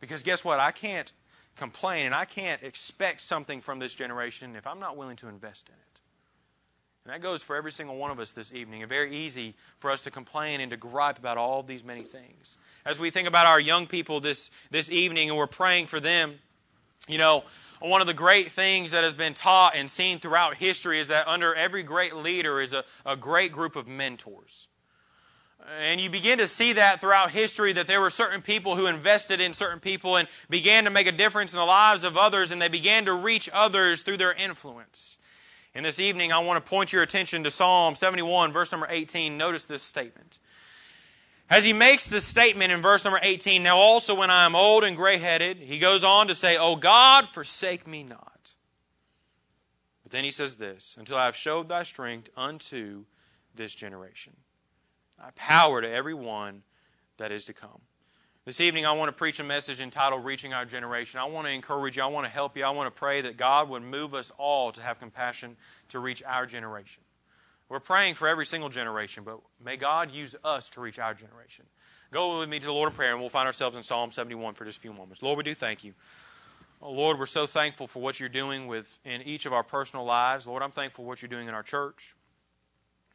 Because 0.00 0.22
guess 0.22 0.44
what? 0.44 0.60
I 0.60 0.70
can't 0.70 1.12
complain 1.56 2.06
and 2.06 2.14
I 2.14 2.24
can't 2.24 2.62
expect 2.62 3.20
something 3.20 3.60
from 3.60 3.78
this 3.78 3.94
generation 3.94 4.56
if 4.56 4.66
I'm 4.66 4.80
not 4.80 4.96
willing 4.96 5.16
to 5.16 5.28
invest 5.28 5.68
in 5.68 5.74
it. 5.74 5.89
And 7.04 7.14
that 7.14 7.22
goes 7.22 7.42
for 7.42 7.56
every 7.56 7.72
single 7.72 7.96
one 7.96 8.10
of 8.10 8.18
us 8.18 8.32
this 8.32 8.52
evening. 8.52 8.82
It's 8.82 8.88
very 8.88 9.14
easy 9.14 9.54
for 9.78 9.90
us 9.90 10.02
to 10.02 10.10
complain 10.10 10.60
and 10.60 10.70
to 10.70 10.76
gripe 10.76 11.18
about 11.18 11.38
all 11.38 11.62
these 11.62 11.82
many 11.82 12.02
things. 12.02 12.58
As 12.84 13.00
we 13.00 13.10
think 13.10 13.26
about 13.26 13.46
our 13.46 13.58
young 13.60 13.86
people 13.86 14.20
this, 14.20 14.50
this 14.70 14.90
evening 14.90 15.30
and 15.30 15.38
we're 15.38 15.46
praying 15.46 15.86
for 15.86 15.98
them, 15.98 16.38
you 17.08 17.18
know, 17.18 17.44
one 17.80 18.02
of 18.02 18.06
the 18.06 18.14
great 18.14 18.52
things 18.52 18.90
that 18.90 19.04
has 19.04 19.14
been 19.14 19.32
taught 19.32 19.74
and 19.74 19.90
seen 19.90 20.18
throughout 20.18 20.54
history 20.56 21.00
is 21.00 21.08
that 21.08 21.26
under 21.26 21.54
every 21.54 21.82
great 21.82 22.14
leader 22.14 22.60
is 22.60 22.74
a, 22.74 22.84
a 23.06 23.16
great 23.16 23.52
group 23.52 23.76
of 23.76 23.88
mentors. 23.88 24.68
And 25.80 26.00
you 26.00 26.10
begin 26.10 26.38
to 26.38 26.46
see 26.46 26.74
that 26.74 27.00
throughout 27.00 27.30
history 27.30 27.72
that 27.72 27.86
there 27.86 28.00
were 28.00 28.10
certain 28.10 28.42
people 28.42 28.76
who 28.76 28.86
invested 28.86 29.40
in 29.40 29.54
certain 29.54 29.80
people 29.80 30.16
and 30.16 30.28
began 30.48 30.84
to 30.84 30.90
make 30.90 31.06
a 31.06 31.12
difference 31.12 31.52
in 31.52 31.58
the 31.58 31.64
lives 31.64 32.04
of 32.04 32.16
others, 32.16 32.50
and 32.50 32.60
they 32.60 32.68
began 32.68 33.04
to 33.06 33.14
reach 33.14 33.48
others 33.52 34.02
through 34.02 34.16
their 34.16 34.32
influence. 34.32 35.16
And 35.74 35.84
this 35.84 36.00
evening, 36.00 36.32
I 36.32 36.40
want 36.40 36.64
to 36.64 36.68
point 36.68 36.92
your 36.92 37.02
attention 37.02 37.44
to 37.44 37.50
Psalm 37.50 37.94
71, 37.94 38.52
verse 38.52 38.72
number 38.72 38.88
18. 38.90 39.36
Notice 39.36 39.66
this 39.66 39.82
statement. 39.82 40.38
As 41.48 41.64
he 41.64 41.72
makes 41.72 42.06
this 42.06 42.24
statement 42.24 42.72
in 42.72 42.80
verse 42.80 43.04
number 43.04 43.20
18, 43.22 43.62
now 43.62 43.76
also 43.76 44.14
when 44.14 44.30
I 44.30 44.44
am 44.44 44.54
old 44.54 44.84
and 44.84 44.96
gray 44.96 45.18
headed, 45.18 45.58
he 45.58 45.78
goes 45.78 46.04
on 46.04 46.28
to 46.28 46.34
say, 46.34 46.56
O 46.56 46.76
God, 46.76 47.28
forsake 47.28 47.86
me 47.86 48.02
not. 48.02 48.54
But 50.02 50.12
then 50.12 50.24
he 50.24 50.30
says 50.30 50.54
this 50.54 50.96
until 50.98 51.16
I 51.16 51.26
have 51.26 51.36
showed 51.36 51.68
thy 51.68 51.82
strength 51.82 52.30
unto 52.36 53.04
this 53.54 53.74
generation. 53.74 54.36
Thy 55.18 55.30
power 55.34 55.80
to 55.80 55.90
every 55.90 56.14
one 56.14 56.62
that 57.16 57.32
is 57.32 57.44
to 57.46 57.52
come. 57.52 57.80
This 58.46 58.62
evening, 58.62 58.86
I 58.86 58.92
want 58.92 59.10
to 59.10 59.12
preach 59.12 59.38
a 59.38 59.44
message 59.44 59.82
entitled 59.82 60.24
Reaching 60.24 60.54
Our 60.54 60.64
Generation. 60.64 61.20
I 61.20 61.26
want 61.26 61.46
to 61.46 61.52
encourage 61.52 61.98
you. 61.98 62.02
I 62.02 62.06
want 62.06 62.26
to 62.26 62.32
help 62.32 62.56
you. 62.56 62.64
I 62.64 62.70
want 62.70 62.86
to 62.86 62.98
pray 62.98 63.20
that 63.20 63.36
God 63.36 63.68
would 63.68 63.82
move 63.82 64.14
us 64.14 64.32
all 64.38 64.72
to 64.72 64.80
have 64.80 64.98
compassion 64.98 65.58
to 65.88 65.98
reach 65.98 66.22
our 66.26 66.46
generation. 66.46 67.02
We're 67.68 67.80
praying 67.80 68.14
for 68.14 68.26
every 68.26 68.46
single 68.46 68.70
generation, 68.70 69.24
but 69.24 69.40
may 69.62 69.76
God 69.76 70.10
use 70.10 70.36
us 70.42 70.70
to 70.70 70.80
reach 70.80 70.98
our 70.98 71.12
generation. 71.12 71.66
Go 72.12 72.38
with 72.38 72.48
me 72.48 72.58
to 72.58 72.64
the 72.64 72.72
Lord 72.72 72.88
in 72.88 72.96
prayer, 72.96 73.12
and 73.12 73.20
we'll 73.20 73.28
find 73.28 73.46
ourselves 73.46 73.76
in 73.76 73.82
Psalm 73.82 74.10
71 74.10 74.54
for 74.54 74.64
just 74.64 74.78
a 74.78 74.80
few 74.80 74.94
moments. 74.94 75.22
Lord, 75.22 75.36
we 75.36 75.44
do 75.44 75.54
thank 75.54 75.84
you. 75.84 75.92
Oh, 76.80 76.92
Lord, 76.92 77.18
we're 77.18 77.26
so 77.26 77.44
thankful 77.44 77.86
for 77.86 78.00
what 78.00 78.20
you're 78.20 78.30
doing 78.30 78.66
with 78.68 79.00
in 79.04 79.20
each 79.20 79.44
of 79.44 79.52
our 79.52 79.62
personal 79.62 80.06
lives. 80.06 80.46
Lord, 80.46 80.62
I'm 80.62 80.70
thankful 80.70 81.04
for 81.04 81.08
what 81.08 81.20
you're 81.20 81.28
doing 81.28 81.46
in 81.46 81.52
our 81.52 81.62
church. 81.62 82.14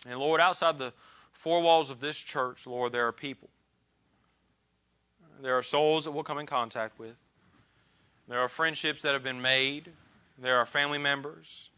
And 0.08 0.20
Lord, 0.20 0.40
outside 0.40 0.78
the 0.78 0.94
four 1.32 1.64
walls 1.64 1.90
of 1.90 2.00
this 2.00 2.24
church, 2.24 2.68
Lord, 2.68 2.92
there 2.92 3.08
are 3.08 3.12
people. 3.12 3.50
There 5.46 5.56
are 5.56 5.62
souls 5.62 6.06
that 6.06 6.12
we'll 6.12 6.24
come 6.24 6.40
in 6.40 6.48
contact 6.48 6.98
with. 6.98 7.22
There 8.28 8.40
are 8.40 8.48
friendships 8.48 9.04
that 9.04 9.14
have 9.14 9.22
been 9.22 9.44
made. 9.44 9.92
There 10.40 10.58
are 10.58 10.66
family 10.66 10.98
members. 10.98 11.70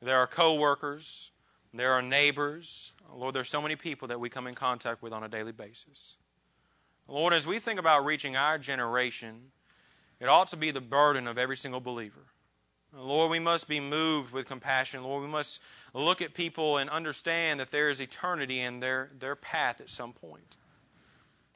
There 0.00 0.16
are 0.16 0.28
co-workers. 0.28 1.32
There 1.74 1.90
are 1.94 2.00
neighbors. 2.00 2.92
Lord, 3.12 3.34
there's 3.34 3.48
so 3.48 3.60
many 3.60 3.74
people 3.74 4.06
that 4.06 4.20
we 4.20 4.28
come 4.28 4.46
in 4.46 4.54
contact 4.54 5.02
with 5.02 5.12
on 5.12 5.24
a 5.24 5.28
daily 5.28 5.50
basis. 5.50 6.16
Lord, 7.08 7.32
as 7.32 7.44
we 7.44 7.58
think 7.58 7.80
about 7.80 8.04
reaching 8.04 8.36
our 8.36 8.56
generation, 8.56 9.50
it 10.20 10.28
ought 10.28 10.46
to 10.48 10.56
be 10.56 10.70
the 10.70 10.80
burden 10.80 11.26
of 11.26 11.38
every 11.38 11.56
single 11.56 11.80
believer. 11.80 12.22
Lord, 12.96 13.32
we 13.32 13.40
must 13.40 13.66
be 13.66 13.80
moved 13.80 14.32
with 14.32 14.46
compassion. 14.46 15.02
Lord, 15.02 15.24
we 15.24 15.28
must 15.28 15.60
look 15.92 16.22
at 16.22 16.34
people 16.34 16.76
and 16.76 16.88
understand 16.88 17.58
that 17.58 17.72
there 17.72 17.90
is 17.90 18.00
eternity 18.00 18.60
in 18.60 18.78
their, 18.78 19.10
their 19.18 19.34
path 19.34 19.80
at 19.80 19.90
some 19.90 20.12
point. 20.12 20.56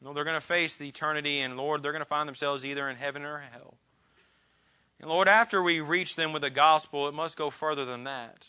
No, 0.03 0.13
they're 0.13 0.25
going 0.25 0.35
to 0.35 0.41
face 0.41 0.75
the 0.75 0.89
eternity, 0.89 1.41
and 1.41 1.57
Lord, 1.57 1.83
they're 1.83 1.93
going 1.93 2.01
to 2.01 2.07
find 2.07 2.29
themselves 2.29 2.65
either 2.65 2.89
in 2.89 2.97
heaven 2.97 3.23
or 3.25 3.39
hell. 3.39 3.75
And 5.01 5.09
Lord, 5.09 5.29
after 5.29 5.63
we 5.63 5.81
reach 5.81 6.17
them 6.17 6.33
with 6.33 6.43
the 6.43 6.51
gospel, 6.51 7.09
it 7.09 7.15
must 7.15 7.37
go 7.37 7.51
further 7.51 7.85
than 7.85 8.05
that. 8.05 8.49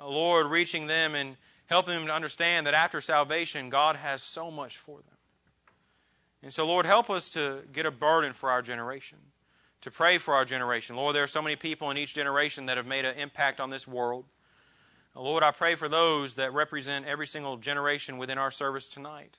Uh, 0.00 0.08
Lord, 0.08 0.46
reaching 0.46 0.86
them 0.86 1.14
and 1.14 1.36
helping 1.66 1.94
them 1.94 2.06
to 2.06 2.14
understand 2.14 2.66
that 2.66 2.74
after 2.74 3.00
salvation, 3.00 3.70
God 3.70 3.96
has 3.96 4.22
so 4.22 4.50
much 4.50 4.76
for 4.76 4.98
them. 4.98 5.16
And 6.42 6.52
so, 6.52 6.66
Lord, 6.66 6.86
help 6.86 7.10
us 7.10 7.28
to 7.30 7.62
get 7.72 7.86
a 7.86 7.90
burden 7.90 8.32
for 8.32 8.50
our 8.50 8.62
generation, 8.62 9.18
to 9.82 9.90
pray 9.90 10.18
for 10.18 10.34
our 10.34 10.44
generation. 10.44 10.96
Lord, 10.96 11.14
there 11.14 11.22
are 11.22 11.28
so 11.28 11.42
many 11.42 11.54
people 11.54 11.90
in 11.90 11.96
each 11.96 12.14
generation 12.14 12.66
that 12.66 12.76
have 12.76 12.86
made 12.86 13.04
an 13.04 13.16
impact 13.16 13.60
on 13.60 13.70
this 13.70 13.86
world. 13.86 14.24
Lord, 15.14 15.42
I 15.42 15.50
pray 15.52 15.74
for 15.76 15.88
those 15.88 16.34
that 16.34 16.52
represent 16.52 17.06
every 17.06 17.26
single 17.26 17.56
generation 17.56 18.18
within 18.18 18.38
our 18.38 18.50
service 18.50 18.88
tonight. 18.88 19.38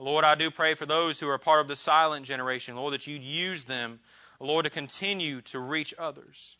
Lord, 0.00 0.24
I 0.24 0.34
do 0.34 0.50
pray 0.50 0.74
for 0.74 0.86
those 0.86 1.20
who 1.20 1.28
are 1.28 1.38
part 1.38 1.60
of 1.60 1.68
the 1.68 1.76
silent 1.76 2.26
generation, 2.26 2.76
Lord, 2.76 2.94
that 2.94 3.06
you'd 3.06 3.22
use 3.22 3.64
them, 3.64 4.00
Lord, 4.38 4.64
to 4.64 4.70
continue 4.70 5.40
to 5.42 5.58
reach 5.58 5.94
others. 5.98 6.56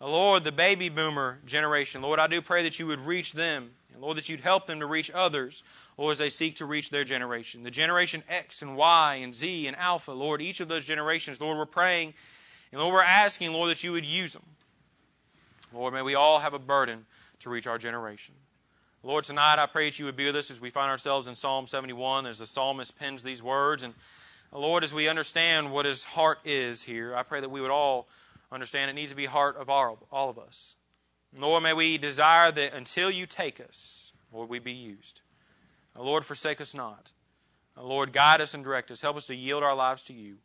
Lord, 0.00 0.44
the 0.44 0.52
baby 0.52 0.88
boomer 0.88 1.38
generation, 1.46 2.02
Lord, 2.02 2.20
I 2.20 2.26
do 2.26 2.42
pray 2.42 2.62
that 2.64 2.78
you 2.78 2.86
would 2.86 3.00
reach 3.00 3.32
them. 3.32 3.70
And 3.92 4.02
Lord, 4.02 4.18
that 4.18 4.28
you'd 4.28 4.40
help 4.40 4.66
them 4.66 4.80
to 4.80 4.86
reach 4.86 5.10
others, 5.10 5.62
Lord, 5.96 6.12
as 6.12 6.18
they 6.18 6.28
seek 6.28 6.56
to 6.56 6.66
reach 6.66 6.90
their 6.90 7.04
generation. 7.04 7.62
The 7.62 7.70
generation 7.70 8.22
X 8.28 8.60
and 8.60 8.76
Y 8.76 9.14
and 9.22 9.34
Z 9.34 9.66
and 9.66 9.76
Alpha, 9.76 10.12
Lord, 10.12 10.42
each 10.42 10.60
of 10.60 10.68
those 10.68 10.84
generations, 10.84 11.40
Lord, 11.40 11.56
we're 11.56 11.64
praying 11.64 12.12
and 12.72 12.80
Lord, 12.80 12.94
we're 12.94 13.02
asking, 13.02 13.52
Lord, 13.52 13.70
that 13.70 13.84
you 13.84 13.92
would 13.92 14.04
use 14.04 14.32
them. 14.32 14.42
Lord, 15.72 15.94
may 15.94 16.02
we 16.02 16.14
all 16.14 16.38
have 16.38 16.54
a 16.54 16.58
burden 16.58 17.06
to 17.40 17.50
reach 17.50 17.66
our 17.66 17.78
generation. 17.78 18.34
Lord, 19.06 19.22
tonight 19.22 19.60
I 19.60 19.66
pray 19.66 19.84
that 19.84 20.00
you 20.00 20.04
would 20.06 20.16
be 20.16 20.26
with 20.26 20.34
us 20.34 20.50
as 20.50 20.60
we 20.60 20.70
find 20.70 20.90
ourselves 20.90 21.28
in 21.28 21.36
Psalm 21.36 21.68
71 21.68 22.26
as 22.26 22.40
the 22.40 22.46
psalmist 22.46 22.98
pens 22.98 23.22
these 23.22 23.40
words. 23.40 23.84
And 23.84 23.94
Lord, 24.50 24.82
as 24.82 24.92
we 24.92 25.06
understand 25.06 25.70
what 25.70 25.86
his 25.86 26.02
heart 26.02 26.40
is 26.44 26.82
here, 26.82 27.14
I 27.14 27.22
pray 27.22 27.40
that 27.40 27.48
we 27.48 27.60
would 27.60 27.70
all 27.70 28.08
understand 28.50 28.90
it 28.90 28.94
needs 28.94 29.10
to 29.10 29.16
be 29.16 29.26
heart 29.26 29.58
of 29.58 29.70
all, 29.70 30.04
all 30.10 30.28
of 30.28 30.40
us. 30.40 30.74
Lord, 31.38 31.62
may 31.62 31.72
we 31.72 31.98
desire 31.98 32.50
that 32.50 32.74
until 32.74 33.08
you 33.08 33.26
take 33.26 33.60
us, 33.60 34.12
Lord, 34.32 34.48
we 34.48 34.58
be 34.58 34.72
used. 34.72 35.20
Lord, 35.96 36.24
forsake 36.24 36.60
us 36.60 36.74
not. 36.74 37.12
Lord, 37.80 38.12
guide 38.12 38.40
us 38.40 38.54
and 38.54 38.64
direct 38.64 38.90
us. 38.90 39.02
Help 39.02 39.16
us 39.16 39.28
to 39.28 39.36
yield 39.36 39.62
our 39.62 39.76
lives 39.76 40.02
to 40.04 40.14
you. 40.14 40.38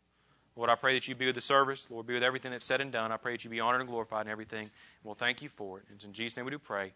Lord, 0.56 0.70
I 0.70 0.76
pray 0.76 0.94
that 0.94 1.08
you 1.08 1.16
be 1.16 1.26
with 1.26 1.34
the 1.34 1.42
service. 1.42 1.90
Lord, 1.90 2.06
be 2.06 2.14
with 2.14 2.24
everything 2.24 2.52
that's 2.52 2.66
said 2.66 2.80
and 2.80 2.92
done. 2.92 3.12
I 3.12 3.18
pray 3.18 3.32
that 3.32 3.44
you 3.44 3.50
be 3.50 3.60
honored 3.60 3.82
and 3.82 3.90
glorified 3.90 4.28
in 4.28 4.32
everything. 4.32 4.66
And 4.66 4.72
we'll 5.04 5.16
thank 5.16 5.42
you 5.42 5.50
for 5.50 5.80
it. 5.80 5.86
It's 5.92 6.06
in 6.06 6.14
Jesus' 6.14 6.38
name 6.38 6.46
we 6.46 6.52
do 6.52 6.60
pray. 6.60 6.94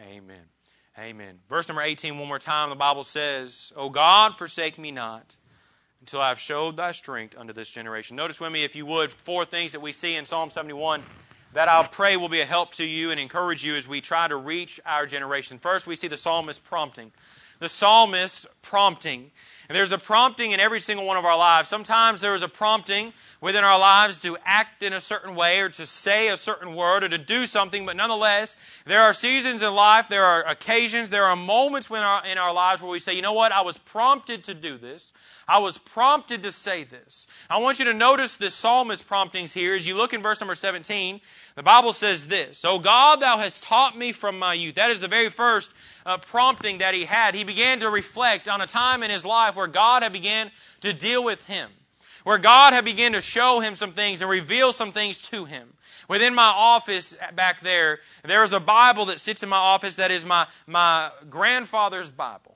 Amen. 0.00 0.42
Amen. 0.98 1.40
Verse 1.48 1.68
number 1.68 1.82
18, 1.82 2.18
one 2.18 2.28
more 2.28 2.38
time, 2.38 2.70
the 2.70 2.76
Bible 2.76 3.02
says, 3.02 3.72
O 3.74 3.90
God, 3.90 4.36
forsake 4.36 4.78
me 4.78 4.92
not 4.92 5.36
until 6.00 6.20
I 6.20 6.28
have 6.28 6.38
showed 6.38 6.76
thy 6.76 6.92
strength 6.92 7.36
unto 7.36 7.52
this 7.52 7.68
generation. 7.68 8.16
Notice 8.16 8.38
with 8.38 8.52
me, 8.52 8.62
if 8.62 8.76
you 8.76 8.86
would, 8.86 9.10
four 9.10 9.44
things 9.44 9.72
that 9.72 9.80
we 9.80 9.90
see 9.90 10.14
in 10.14 10.24
Psalm 10.24 10.50
71 10.50 11.02
that 11.54 11.68
I'll 11.68 11.88
pray 11.88 12.16
will 12.16 12.28
be 12.28 12.40
a 12.40 12.44
help 12.44 12.72
to 12.74 12.84
you 12.84 13.10
and 13.10 13.18
encourage 13.18 13.64
you 13.64 13.74
as 13.74 13.88
we 13.88 14.00
try 14.00 14.28
to 14.28 14.36
reach 14.36 14.80
our 14.84 15.06
generation. 15.06 15.58
First, 15.58 15.86
we 15.86 15.96
see 15.96 16.08
the 16.08 16.16
psalmist 16.16 16.62
prompting. 16.64 17.10
The 17.60 17.68
psalmist 17.68 18.46
prompting. 18.62 19.30
And 19.68 19.76
there's 19.76 19.92
a 19.92 19.98
prompting 19.98 20.52
in 20.52 20.60
every 20.60 20.80
single 20.80 21.06
one 21.06 21.16
of 21.16 21.24
our 21.24 21.38
lives. 21.38 21.68
Sometimes 21.68 22.20
there 22.20 22.34
is 22.34 22.42
a 22.42 22.48
prompting 22.48 23.12
within 23.40 23.64
our 23.64 23.78
lives 23.78 24.18
to 24.18 24.36
act 24.44 24.82
in 24.82 24.92
a 24.92 25.00
certain 25.00 25.34
way 25.34 25.60
or 25.60 25.68
to 25.68 25.86
say 25.86 26.28
a 26.28 26.36
certain 26.36 26.74
word 26.74 27.04
or 27.04 27.08
to 27.08 27.18
do 27.18 27.46
something, 27.46 27.86
but 27.86 27.96
nonetheless, 27.96 28.56
there 28.86 29.02
are 29.02 29.12
seasons 29.12 29.62
in 29.62 29.74
life, 29.74 30.08
there 30.08 30.24
are 30.24 30.42
occasions, 30.46 31.10
there 31.10 31.24
are 31.24 31.36
moments 31.36 31.90
in 31.90 31.96
our, 31.96 32.24
in 32.26 32.38
our 32.38 32.52
lives 32.52 32.82
where 32.82 32.90
we 32.90 32.98
say, 32.98 33.14
you 33.14 33.22
know 33.22 33.32
what, 33.32 33.52
I 33.52 33.62
was 33.62 33.78
prompted 33.78 34.44
to 34.44 34.54
do 34.54 34.78
this. 34.78 35.12
I 35.46 35.58
was 35.58 35.76
prompted 35.76 36.42
to 36.44 36.52
say 36.52 36.84
this. 36.84 37.26
I 37.50 37.58
want 37.58 37.78
you 37.78 37.84
to 37.86 37.92
notice 37.92 38.36
the 38.36 38.50
psalmist 38.50 39.06
promptings 39.06 39.52
here. 39.52 39.74
As 39.74 39.86
you 39.86 39.94
look 39.94 40.14
in 40.14 40.22
verse 40.22 40.40
number 40.40 40.54
17, 40.54 41.20
the 41.54 41.62
Bible 41.62 41.92
says 41.92 42.26
this, 42.28 42.64
O 42.64 42.78
God, 42.78 43.20
thou 43.20 43.36
hast 43.36 43.62
taught 43.62 43.96
me 43.96 44.12
from 44.12 44.38
my 44.38 44.54
youth. 44.54 44.76
That 44.76 44.90
is 44.90 45.00
the 45.00 45.08
very 45.08 45.28
first 45.28 45.72
uh, 46.06 46.18
prompting 46.18 46.78
that 46.78 46.94
he 46.94 47.04
had. 47.04 47.34
He 47.34 47.44
began 47.44 47.80
to 47.80 47.90
reflect 47.90 48.48
on 48.48 48.60
a 48.60 48.66
time 48.66 49.02
in 49.02 49.10
his 49.10 49.24
life 49.24 49.53
where 49.56 49.66
God 49.66 50.02
had 50.02 50.12
began 50.12 50.50
to 50.80 50.92
deal 50.92 51.22
with 51.22 51.46
him, 51.46 51.70
where 52.24 52.38
God 52.38 52.72
had 52.72 52.84
begun 52.84 53.12
to 53.12 53.20
show 53.20 53.60
him 53.60 53.74
some 53.74 53.92
things 53.92 54.20
and 54.20 54.30
reveal 54.30 54.72
some 54.72 54.92
things 54.92 55.20
to 55.22 55.44
him. 55.44 55.74
Within 56.08 56.34
my 56.34 56.52
office 56.54 57.16
back 57.34 57.60
there, 57.60 58.00
there 58.24 58.44
is 58.44 58.52
a 58.52 58.60
Bible 58.60 59.06
that 59.06 59.20
sits 59.20 59.42
in 59.42 59.48
my 59.48 59.56
office 59.56 59.96
that 59.96 60.10
is 60.10 60.24
my, 60.24 60.46
my 60.66 61.10
grandfather's 61.30 62.10
Bible. 62.10 62.54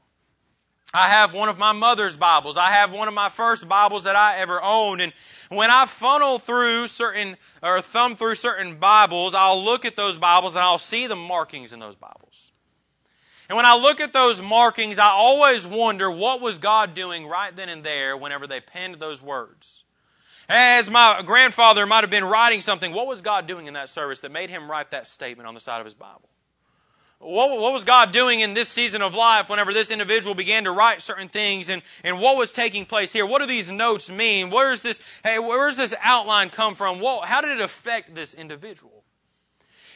I 0.93 1.09
have 1.09 1.35
one 1.35 1.51
of 1.51 1.59
my 1.59 1.73
mother's 1.73 2.17
Bibles. 2.17 2.57
I 2.57 2.71
have 2.71 2.95
one 2.95 3.09
of 3.09 3.15
my 3.15 3.29
first 3.29 3.69
Bibles 3.69 4.05
that 4.05 4.17
I 4.17 4.39
ever 4.39 4.63
owned. 4.63 5.03
And 5.03 5.13
when 5.51 5.71
I 5.71 5.85
funnel 5.85 6.39
through 6.39 6.89
certain, 6.89 7.37
or 7.63 7.83
thumb 7.83 8.17
through 8.17 8.37
certain 8.37 8.77
Bibles, 8.77 9.35
I'll 9.35 9.63
look 9.63 9.85
at 9.85 9.97
those 9.97 10.17
Bibles 10.17 10.57
and 10.57 10.63
I'll 10.63 10.79
see 10.79 11.07
the 11.07 11.17
markings 11.17 11.75
in 11.75 11.79
those 11.81 11.97
Bibles. 11.97 12.53
And 13.49 13.57
when 13.57 13.65
I 13.65 13.77
look 13.77 14.01
at 14.01 14.13
those 14.13 14.43
markings, 14.43 14.99
I 14.99 15.09
always 15.09 15.67
wonder 15.67 16.11
what 16.11 16.41
was 16.41 16.59
God 16.59 16.95
doing 16.95 17.27
right 17.27 17.55
then 17.55 17.71
and 17.71 17.83
there 17.83 18.17
whenever 18.17 18.47
they 18.47 18.61
penned 18.61 18.97
those 18.97 19.23
words. 19.23 19.85
As 20.51 20.91
my 20.91 21.23
grandfather 21.25 21.87
might 21.87 22.03
have 22.03 22.11
been 22.11 22.25
writing 22.25 22.61
something, 22.61 22.93
what 22.93 23.07
was 23.07 23.23
God 23.23 23.47
doing 23.47 23.67
in 23.67 23.75
that 23.75 23.89
service 23.89 24.21
that 24.21 24.33
made 24.33 24.51
him 24.51 24.71
write 24.71 24.91
that 24.91 25.07
statement 25.07 25.47
on 25.47 25.55
the 25.55 25.61
side 25.61 25.81
of 25.81 25.85
his 25.85 25.95
Bible? 25.95 26.29
What, 27.21 27.51
what, 27.51 27.73
was 27.73 27.85
God 27.85 28.13
doing 28.13 28.41
in 28.41 28.55
this 28.55 28.69
season 28.69 29.03
of 29.03 29.13
life 29.13 29.51
whenever 29.51 29.73
this 29.73 29.91
individual 29.91 30.35
began 30.37 30.65
to 30.65 30.71
write 30.71 31.03
certain 31.03 31.29
things 31.29 31.69
and, 31.69 31.83
and 32.05 32.21
what 32.21 32.37
was 32.37 32.53
taking 32.53 32.87
place 32.87 33.13
here? 33.13 33.27
What 33.27 33.41
do 33.41 33.47
these 33.47 33.73
notes 33.73 34.09
mean? 34.09 34.51
Where 34.51 34.71
is 34.71 34.83
this, 34.83 35.01
hey, 35.25 35.39
where 35.41 35.67
does 35.67 35.77
this 35.77 35.95
outline 36.01 36.49
come 36.49 36.77
from? 36.77 37.01
What, 37.01 37.27
how 37.27 37.41
did 37.41 37.51
it 37.51 37.61
affect 37.61 38.15
this 38.15 38.35
individual? 38.35 39.03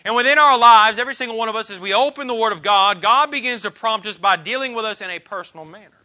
And 0.04 0.16
within 0.16 0.38
our 0.38 0.58
lives, 0.58 0.98
every 0.98 1.14
single 1.14 1.36
one 1.36 1.48
of 1.48 1.56
us, 1.56 1.70
as 1.70 1.78
we 1.78 1.94
open 1.94 2.26
the 2.26 2.34
Word 2.34 2.52
of 2.52 2.62
God, 2.62 3.00
God 3.00 3.30
begins 3.30 3.62
to 3.62 3.70
prompt 3.70 4.06
us 4.06 4.18
by 4.18 4.36
dealing 4.36 4.74
with 4.74 4.84
us 4.84 5.00
in 5.00 5.10
a 5.10 5.18
personal 5.18 5.64
manner. 5.64 6.02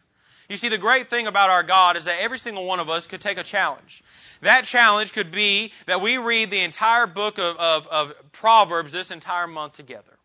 You 0.50 0.56
see, 0.56 0.70
the 0.70 0.78
great 0.78 1.10
thing 1.10 1.28
about 1.28 1.50
our 1.50 1.64
God 1.64 1.98
is 1.98 2.06
that 2.06 2.20
every 2.20 2.38
single 2.38 2.66
one 2.66 2.80
of 2.80 2.90
us 2.90 3.06
could 3.06 3.20
take 3.20 3.38
a 3.38 3.44
challenge. 3.44 4.04
That 4.42 4.64
challenge 4.64 5.14
could 5.14 5.32
be 5.32 5.74
that 5.88 6.02
we 6.02 6.18
read 6.18 6.50
the 6.50 6.60
entire 6.60 7.08
book 7.08 7.38
of, 7.38 7.58
of, 7.58 7.88
of 7.88 8.32
Proverbs 8.32 8.92
this 8.92 9.12
entire 9.12 9.48
month 9.48 9.74
together. 9.74 10.18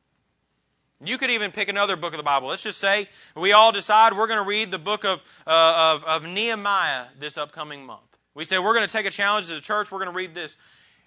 You 1.04 1.18
could 1.18 1.30
even 1.30 1.50
pick 1.50 1.68
another 1.68 1.96
book 1.96 2.12
of 2.12 2.18
the 2.18 2.22
Bible. 2.24 2.48
Let's 2.48 2.62
just 2.62 2.78
say 2.78 3.08
we 3.34 3.52
all 3.52 3.72
decide 3.72 4.12
we're 4.12 4.28
going 4.28 4.38
to 4.38 4.48
read 4.48 4.70
the 4.70 4.78
book 4.78 5.04
of, 5.04 5.22
uh, 5.46 5.96
of, 5.96 6.04
of 6.04 6.28
Nehemiah 6.30 7.06
this 7.18 7.36
upcoming 7.36 7.84
month. 7.84 8.18
We 8.34 8.44
say 8.44 8.58
we're 8.58 8.74
going 8.74 8.86
to 8.86 8.92
take 8.92 9.06
a 9.06 9.10
challenge 9.10 9.44
as 9.50 9.58
a 9.58 9.60
church, 9.60 9.90
we're 9.90 9.98
going 9.98 10.12
to 10.12 10.16
read 10.16 10.34
this. 10.34 10.58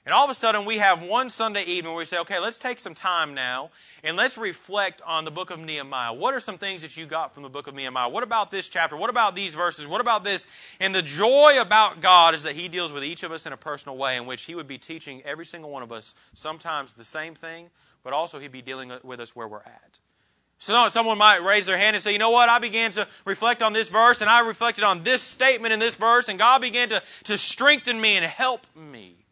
And 0.05 0.13
all 0.13 0.23
of 0.23 0.29
a 0.29 0.35
sudden, 0.35 0.65
we 0.65 0.77
have 0.77 1.01
one 1.01 1.31
Sunday 1.31 1.63
evening 1.63 1.91
where 1.91 1.97
we 1.97 2.05
say, 2.05 2.19
okay, 2.19 2.39
let's 2.39 2.59
take 2.59 2.79
some 2.79 2.93
time 2.93 3.33
now 3.33 3.71
and 4.03 4.15
let's 4.15 4.37
reflect 4.37 5.01
on 5.01 5.25
the 5.25 5.31
book 5.31 5.49
of 5.49 5.59
Nehemiah. 5.59 6.13
What 6.13 6.35
are 6.35 6.39
some 6.39 6.59
things 6.59 6.83
that 6.83 6.95
you 6.95 7.07
got 7.07 7.33
from 7.33 7.41
the 7.41 7.49
book 7.49 7.65
of 7.65 7.73
Nehemiah? 7.73 8.09
What 8.09 8.23
about 8.23 8.51
this 8.51 8.69
chapter? 8.69 8.95
What 8.95 9.09
about 9.09 9.35
these 9.35 9.55
verses? 9.55 9.87
What 9.87 10.01
about 10.01 10.23
this? 10.23 10.45
And 10.79 10.93
the 10.93 11.01
joy 11.01 11.57
about 11.59 12.01
God 12.01 12.35
is 12.35 12.43
that 12.43 12.55
He 12.55 12.67
deals 12.67 12.93
with 12.93 13.03
each 13.03 13.23
of 13.23 13.31
us 13.31 13.47
in 13.47 13.53
a 13.53 13.57
personal 13.57 13.97
way 13.97 14.15
in 14.15 14.27
which 14.27 14.43
He 14.43 14.53
would 14.53 14.67
be 14.67 14.77
teaching 14.77 15.23
every 15.25 15.45
single 15.45 15.71
one 15.71 15.81
of 15.81 15.91
us 15.91 16.13
sometimes 16.35 16.93
the 16.93 17.03
same 17.03 17.33
thing, 17.33 17.71
but 18.03 18.13
also 18.13 18.37
He'd 18.37 18.51
be 18.51 18.61
dealing 18.61 18.91
with 19.03 19.19
us 19.19 19.35
where 19.35 19.47
we're 19.47 19.57
at. 19.57 19.99
So 20.59 20.87
someone 20.87 21.17
might 21.17 21.43
raise 21.43 21.65
their 21.65 21.77
hand 21.77 21.95
and 21.95 22.03
say, 22.03 22.13
you 22.13 22.19
know 22.19 22.29
what, 22.29 22.47
I 22.47 22.59
began 22.59 22.91
to 22.91 23.07
reflect 23.25 23.63
on 23.63 23.73
this 23.73 23.89
verse 23.89 24.21
and 24.21 24.29
I 24.29 24.41
reflected 24.41 24.83
on 24.83 25.01
this 25.01 25.23
statement 25.23 25.73
in 25.73 25.79
this 25.79 25.95
verse 25.95 26.29
and 26.29 26.37
God 26.37 26.61
began 26.61 26.89
to, 26.89 27.01
to 27.23 27.37
strengthen 27.39 27.99
me 27.99 28.15
and 28.17 28.25
help 28.25 28.65
me. 28.75 29.24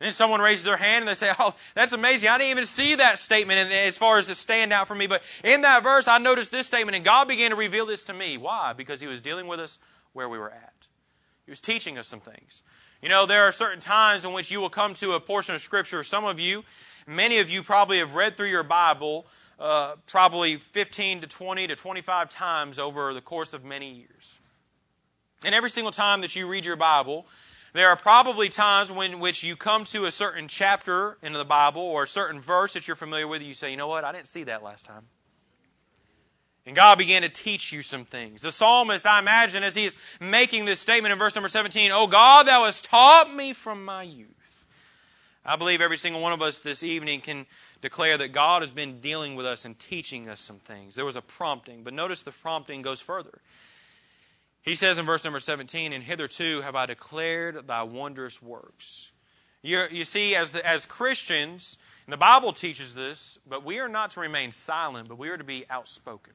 And 0.00 0.06
then 0.06 0.12
someone 0.12 0.40
raises 0.40 0.64
their 0.64 0.76
hand 0.76 1.02
and 1.02 1.08
they 1.08 1.14
say, 1.14 1.32
oh, 1.38 1.54
that's 1.74 1.92
amazing. 1.92 2.28
I 2.28 2.36
didn't 2.36 2.50
even 2.50 2.64
see 2.64 2.96
that 2.96 3.18
statement 3.18 3.70
as 3.70 3.96
far 3.96 4.18
as 4.18 4.26
the 4.26 4.34
stand 4.34 4.72
out 4.72 4.88
for 4.88 4.94
me. 4.94 5.06
But 5.06 5.22
in 5.44 5.62
that 5.62 5.82
verse, 5.82 6.08
I 6.08 6.18
noticed 6.18 6.50
this 6.50 6.66
statement 6.66 6.96
and 6.96 7.04
God 7.04 7.28
began 7.28 7.50
to 7.50 7.56
reveal 7.56 7.86
this 7.86 8.04
to 8.04 8.14
me. 8.14 8.36
Why? 8.36 8.72
Because 8.72 9.00
He 9.00 9.06
was 9.06 9.20
dealing 9.20 9.46
with 9.46 9.60
us 9.60 9.78
where 10.12 10.28
we 10.28 10.38
were 10.38 10.50
at. 10.50 10.88
He 11.46 11.50
was 11.50 11.60
teaching 11.60 11.96
us 11.96 12.08
some 12.08 12.20
things. 12.20 12.62
You 13.02 13.08
know, 13.08 13.26
there 13.26 13.42
are 13.42 13.52
certain 13.52 13.80
times 13.80 14.24
in 14.24 14.32
which 14.32 14.50
you 14.50 14.60
will 14.60 14.70
come 14.70 14.94
to 14.94 15.12
a 15.12 15.20
portion 15.20 15.54
of 15.54 15.60
Scripture. 15.60 16.02
Some 16.02 16.24
of 16.24 16.40
you, 16.40 16.64
many 17.06 17.38
of 17.38 17.50
you 17.50 17.62
probably 17.62 17.98
have 17.98 18.14
read 18.14 18.36
through 18.36 18.48
your 18.48 18.62
Bible 18.62 19.26
uh, 19.58 19.94
probably 20.06 20.56
15 20.56 21.20
to 21.20 21.26
20 21.26 21.68
to 21.68 21.76
25 21.76 22.28
times 22.28 22.78
over 22.78 23.14
the 23.14 23.20
course 23.20 23.54
of 23.54 23.64
many 23.64 23.92
years. 23.92 24.40
And 25.44 25.54
every 25.54 25.70
single 25.70 25.92
time 25.92 26.22
that 26.22 26.34
you 26.34 26.48
read 26.48 26.64
your 26.64 26.76
Bible, 26.76 27.26
there 27.74 27.88
are 27.88 27.96
probably 27.96 28.48
times 28.48 28.90
when 28.90 29.18
which 29.18 29.42
you 29.42 29.56
come 29.56 29.84
to 29.84 30.04
a 30.04 30.10
certain 30.10 30.48
chapter 30.48 31.18
in 31.22 31.32
the 31.32 31.44
Bible 31.44 31.82
or 31.82 32.04
a 32.04 32.08
certain 32.08 32.40
verse 32.40 32.72
that 32.72 32.86
you're 32.86 32.96
familiar 32.96 33.26
with, 33.26 33.40
and 33.40 33.48
you 33.48 33.54
say, 33.54 33.70
you 33.70 33.76
know 33.76 33.88
what, 33.88 34.04
I 34.04 34.12
didn't 34.12 34.28
see 34.28 34.44
that 34.44 34.62
last 34.62 34.86
time. 34.86 35.02
And 36.66 36.74
God 36.74 36.96
began 36.96 37.22
to 37.22 37.28
teach 37.28 37.72
you 37.72 37.82
some 37.82 38.04
things. 38.04 38.40
The 38.40 38.52
psalmist, 38.52 39.06
I 39.06 39.18
imagine, 39.18 39.62
as 39.62 39.74
he 39.74 39.84
is 39.84 39.96
making 40.20 40.64
this 40.64 40.80
statement 40.80 41.12
in 41.12 41.18
verse 41.18 41.34
number 41.34 41.48
17, 41.48 41.90
Oh 41.92 42.06
God, 42.06 42.46
thou 42.46 42.64
hast 42.64 42.86
taught 42.86 43.34
me 43.34 43.52
from 43.52 43.84
my 43.84 44.02
youth. 44.02 44.30
I 45.44 45.56
believe 45.56 45.82
every 45.82 45.98
single 45.98 46.22
one 46.22 46.32
of 46.32 46.40
us 46.40 46.60
this 46.60 46.82
evening 46.82 47.20
can 47.20 47.44
declare 47.82 48.16
that 48.16 48.28
God 48.28 48.62
has 48.62 48.70
been 48.70 49.00
dealing 49.00 49.34
with 49.34 49.44
us 49.44 49.66
and 49.66 49.78
teaching 49.78 50.28
us 50.28 50.40
some 50.40 50.58
things. 50.58 50.94
There 50.94 51.04
was 51.04 51.16
a 51.16 51.22
prompting, 51.22 51.82
but 51.82 51.92
notice 51.92 52.22
the 52.22 52.30
prompting 52.30 52.80
goes 52.80 53.02
further. 53.02 53.40
He 54.64 54.74
says 54.74 54.98
in 54.98 55.04
verse 55.04 55.24
number 55.24 55.40
17, 55.40 55.92
And 55.92 56.02
hitherto 56.02 56.62
have 56.62 56.74
I 56.74 56.86
declared 56.86 57.66
thy 57.68 57.82
wondrous 57.82 58.40
works. 58.40 59.12
you 59.62 59.84
you 59.90 60.04
see, 60.04 60.34
as, 60.34 60.52
the, 60.52 60.66
as 60.66 60.86
Christians, 60.86 61.76
and 62.06 62.12
the 62.12 62.18
Bible 62.18 62.52
teaches 62.52 62.94
this, 62.94 63.38
but 63.46 63.62
we 63.62 63.78
are 63.78 63.88
not 63.88 64.12
to 64.12 64.20
remain 64.20 64.52
silent, 64.52 65.08
but 65.08 65.18
we 65.18 65.28
are 65.28 65.36
to 65.36 65.44
be 65.44 65.66
outspoken. 65.68 66.32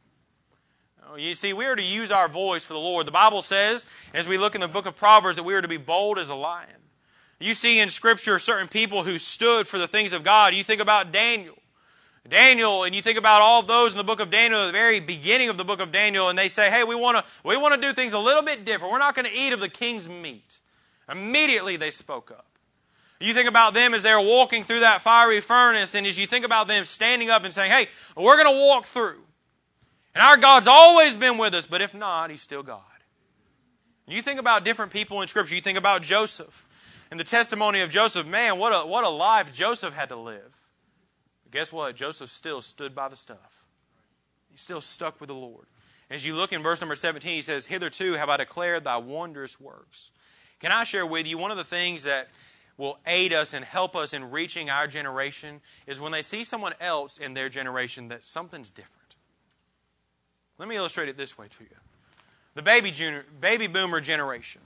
Oh, 1.10 1.16
you 1.16 1.34
see, 1.34 1.54
we 1.54 1.66
are 1.66 1.76
to 1.76 1.82
use 1.82 2.12
our 2.12 2.28
voice 2.28 2.64
for 2.64 2.74
the 2.74 2.80
Lord. 2.80 3.08
The 3.08 3.12
Bible 3.12 3.42
says, 3.42 3.88
as 4.14 4.28
we 4.28 4.38
look 4.38 4.54
in 4.54 4.62
the 4.62 4.68
book 4.68 4.86
of 4.86 4.96
Proverbs, 4.96 5.38
that 5.38 5.44
we 5.44 5.56
are 5.56 5.62
to 5.62 5.68
be 5.68 5.78
bold 5.78 6.20
as 6.20 6.30
a 6.30 6.36
lion. 6.36 6.70
You 7.40 7.56
see 7.56 7.80
in 7.80 7.90
Scripture 7.90 8.38
certain 8.38 8.68
people 8.68 9.04
who 9.04 9.18
stood 9.18 9.68
for 9.68 9.80
the 9.80 9.88
things 9.88 10.14
of 10.14 10.24
God. 10.24 10.54
You 10.54 10.64
think 10.64 10.82
about 10.82 11.12
Daniel. 11.12 11.56
Daniel, 12.30 12.84
and 12.84 12.96
you 12.96 13.02
think 13.02 13.18
about 13.18 13.42
all 13.42 13.64
those 13.64 13.92
in 13.92 13.98
the 13.98 14.04
book 14.04 14.20
of 14.20 14.30
Daniel, 14.30 14.66
the 14.66 14.72
very 14.72 15.00
beginning 15.00 15.50
of 15.50 15.58
the 15.58 15.66
book 15.66 15.82
of 15.82 15.92
Daniel, 15.92 16.30
and 16.30 16.38
they 16.38 16.50
say, 16.50 16.70
hey, 16.70 16.84
we 16.84 16.96
want 16.96 17.18
to 17.18 17.24
we 17.44 17.58
want 17.58 17.74
to 17.74 17.82
do 17.82 17.94
things 17.94 18.14
a 18.14 18.20
little 18.20 18.44
bit 18.44 18.66
different. 18.66 18.92
We're 18.92 19.00
not 19.00 19.16
going 19.16 19.26
to 19.26 19.34
eat 19.34 19.52
of 19.54 19.60
the 19.60 19.70
king's 19.70 20.08
meat. 20.08 20.60
Immediately 21.12 21.78
they 21.78 21.92
spoke 21.92 22.32
up. 22.32 22.46
You 23.20 23.34
think 23.34 23.50
about 23.50 23.74
them 23.74 23.94
as 23.94 24.04
they're 24.04 24.20
walking 24.20 24.64
through 24.64 24.80
that 24.82 25.02
fiery 25.02 25.42
furnace, 25.42 25.96
and 25.96 26.08
as 26.08 26.18
you 26.18 26.28
think 26.28 26.46
about 26.46 26.68
them 26.68 26.86
standing 26.86 27.30
up 27.30 27.44
and 27.44 27.54
saying, 27.54 27.72
hey, 27.72 27.88
we're 28.16 28.42
going 28.42 28.56
to 28.56 28.66
walk 28.66 28.86
through. 28.86 29.20
And 30.16 30.22
our 30.22 30.38
God's 30.38 30.68
always 30.68 31.16
been 31.16 31.38
with 31.38 31.54
us, 31.54 31.66
but 31.66 31.82
if 31.82 31.94
not, 31.94 32.30
He's 32.30 32.42
still 32.42 32.64
God. 32.64 32.82
You 34.08 34.22
think 34.22 34.40
about 34.40 34.66
different 34.66 34.92
people 34.92 35.22
in 35.22 35.28
Scripture. 35.28 35.56
You 35.56 35.62
think 35.62 35.78
about 35.78 36.02
Joseph 36.02 36.66
and 37.12 37.20
the 37.20 37.24
testimony 37.24 37.82
of 37.82 37.90
Joseph, 37.90 38.26
man, 38.26 38.58
what 38.58 38.72
a, 38.72 38.88
what 38.88 39.04
a 39.04 39.10
life 39.10 39.54
Joseph 39.54 39.94
had 39.94 40.10
to 40.10 40.16
live. 40.16 40.59
But 41.50 41.58
guess 41.58 41.72
what? 41.72 41.96
Joseph 41.96 42.32
still 42.32 42.62
stood 42.62 42.94
by 42.94 43.08
the 43.08 43.16
stuff. 43.16 43.64
He 44.52 44.58
still 44.58 44.82
stuck 44.82 45.20
with 45.20 45.30
the 45.30 45.36
Lord. 45.36 45.66
As 46.10 46.26
you 46.26 46.36
look 46.36 46.54
in 46.54 46.62
verse 46.62 46.82
number 46.82 46.96
17, 46.96 47.32
he 47.32 47.42
says, 47.42 47.66
Hitherto 47.66 48.14
have 48.14 48.30
I 48.30 48.38
declared 48.38 48.84
thy 48.84 48.98
wondrous 48.98 49.60
works. 49.60 50.12
Can 50.60 50.72
I 50.72 50.84
share 50.84 51.06
with 51.06 51.28
you 51.28 51.38
one 51.38 51.52
of 51.52 51.58
the 51.58 51.64
things 51.64 52.04
that 52.04 52.30
will 52.78 52.98
aid 53.06 53.34
us 53.34 53.54
and 53.54 53.64
help 53.64 53.96
us 53.96 54.14
in 54.14 54.32
reaching 54.32 54.70
our 54.70 54.88
generation 54.88 55.62
is 55.86 56.00
when 56.00 56.12
they 56.12 56.22
see 56.22 56.44
someone 56.44 56.74
else 56.80 57.18
in 57.18 57.34
their 57.34 57.50
generation 57.50 58.08
that 58.08 58.26
something's 58.26 58.70
different. 58.70 59.16
Let 60.58 60.70
me 60.70 60.78
illustrate 60.78 61.10
it 61.10 61.18
this 61.18 61.38
way 61.38 61.48
to 61.48 61.64
you. 61.64 61.76
The 62.56 62.62
baby, 62.62 62.92
junior, 62.92 63.26
baby 63.40 63.68
boomer 63.68 64.02
generation 64.02 64.62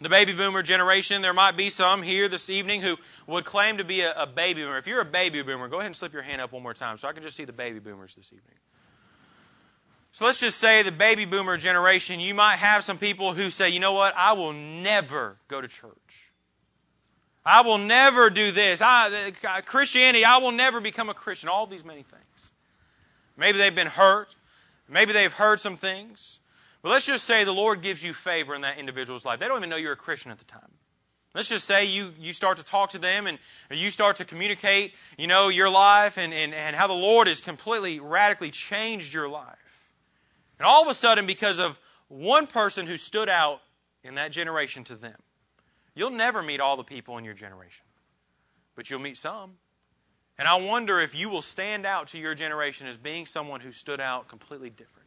the 0.00 0.08
baby 0.08 0.34
boomer 0.34 0.62
generation, 0.62 1.22
there 1.22 1.32
might 1.32 1.56
be 1.56 1.70
some 1.70 2.02
here 2.02 2.28
this 2.28 2.50
evening 2.50 2.82
who 2.82 2.96
would 3.26 3.44
claim 3.44 3.78
to 3.78 3.84
be 3.84 4.02
a, 4.02 4.12
a, 4.14 4.26
baby 4.26 4.62
boomer. 4.62 4.76
If 4.76 4.86
you're 4.86 5.00
a 5.00 5.06
baby 5.06 5.42
boomer, 5.42 5.68
go 5.68 5.76
ahead 5.76 5.86
and 5.86 5.96
slip 5.96 6.12
your 6.12 6.22
hand 6.22 6.40
up 6.42 6.52
one 6.52 6.62
more 6.62 6.74
time 6.74 6.98
so 6.98 7.08
I 7.08 7.12
can 7.12 7.22
just 7.22 7.36
see 7.36 7.44
the 7.44 7.52
baby 7.52 7.78
boomers 7.78 8.14
this 8.14 8.26
evening. 8.26 8.56
So 10.12 10.24
let's 10.24 10.38
just 10.38 10.58
say 10.58 10.82
the 10.82 10.92
baby 10.92 11.24
boomer 11.24 11.56
generation, 11.56 12.20
you 12.20 12.34
might 12.34 12.56
have 12.56 12.84
some 12.84 12.98
people 12.98 13.32
who 13.32 13.50
say, 13.50 13.70
you 13.70 13.80
know 13.80 13.92
what, 13.92 14.14
I 14.16 14.32
will 14.32 14.52
never 14.52 15.36
go 15.48 15.60
to 15.60 15.68
church. 15.68 16.32
I 17.44 17.62
will 17.62 17.78
never 17.78 18.28
do 18.28 18.50
this. 18.50 18.82
I, 18.82 19.30
uh, 19.46 19.60
Christianity, 19.60 20.24
I 20.24 20.38
will 20.38 20.52
never 20.52 20.80
become 20.80 21.08
a 21.08 21.14
Christian. 21.14 21.48
All 21.48 21.66
these 21.66 21.84
many 21.84 22.02
things. 22.02 22.52
Maybe 23.36 23.58
they've 23.58 23.74
been 23.74 23.86
hurt. 23.86 24.34
Maybe 24.88 25.12
they've 25.12 25.32
heard 25.32 25.60
some 25.60 25.76
things. 25.76 26.40
But 26.86 26.92
let's 26.92 27.06
just 27.06 27.24
say 27.24 27.42
the 27.42 27.50
Lord 27.50 27.82
gives 27.82 28.04
you 28.04 28.14
favor 28.14 28.54
in 28.54 28.60
that 28.60 28.78
individual's 28.78 29.24
life. 29.24 29.40
They 29.40 29.48
don't 29.48 29.56
even 29.56 29.70
know 29.70 29.74
you're 29.74 29.94
a 29.94 29.96
Christian 29.96 30.30
at 30.30 30.38
the 30.38 30.44
time. 30.44 30.70
Let's 31.34 31.48
just 31.48 31.64
say 31.64 31.86
you, 31.86 32.12
you 32.16 32.32
start 32.32 32.58
to 32.58 32.64
talk 32.64 32.90
to 32.90 33.00
them 33.00 33.26
and 33.26 33.40
you 33.72 33.90
start 33.90 34.14
to 34.18 34.24
communicate, 34.24 34.94
you 35.18 35.26
know, 35.26 35.48
your 35.48 35.68
life 35.68 36.16
and, 36.16 36.32
and, 36.32 36.54
and 36.54 36.76
how 36.76 36.86
the 36.86 36.92
Lord 36.92 37.26
has 37.26 37.40
completely, 37.40 37.98
radically 37.98 38.52
changed 38.52 39.12
your 39.12 39.28
life. 39.28 39.90
And 40.60 40.66
all 40.66 40.80
of 40.80 40.86
a 40.86 40.94
sudden, 40.94 41.26
because 41.26 41.58
of 41.58 41.80
one 42.06 42.46
person 42.46 42.86
who 42.86 42.96
stood 42.96 43.28
out 43.28 43.62
in 44.04 44.14
that 44.14 44.30
generation 44.30 44.84
to 44.84 44.94
them, 44.94 45.18
you'll 45.96 46.10
never 46.10 46.40
meet 46.40 46.60
all 46.60 46.76
the 46.76 46.84
people 46.84 47.18
in 47.18 47.24
your 47.24 47.34
generation, 47.34 47.84
but 48.76 48.90
you'll 48.90 49.00
meet 49.00 49.16
some. 49.16 49.54
And 50.38 50.46
I 50.46 50.54
wonder 50.54 51.00
if 51.00 51.16
you 51.16 51.30
will 51.30 51.42
stand 51.42 51.84
out 51.84 52.06
to 52.08 52.18
your 52.20 52.36
generation 52.36 52.86
as 52.86 52.96
being 52.96 53.26
someone 53.26 53.58
who 53.58 53.72
stood 53.72 54.00
out 54.00 54.28
completely 54.28 54.70
different. 54.70 55.05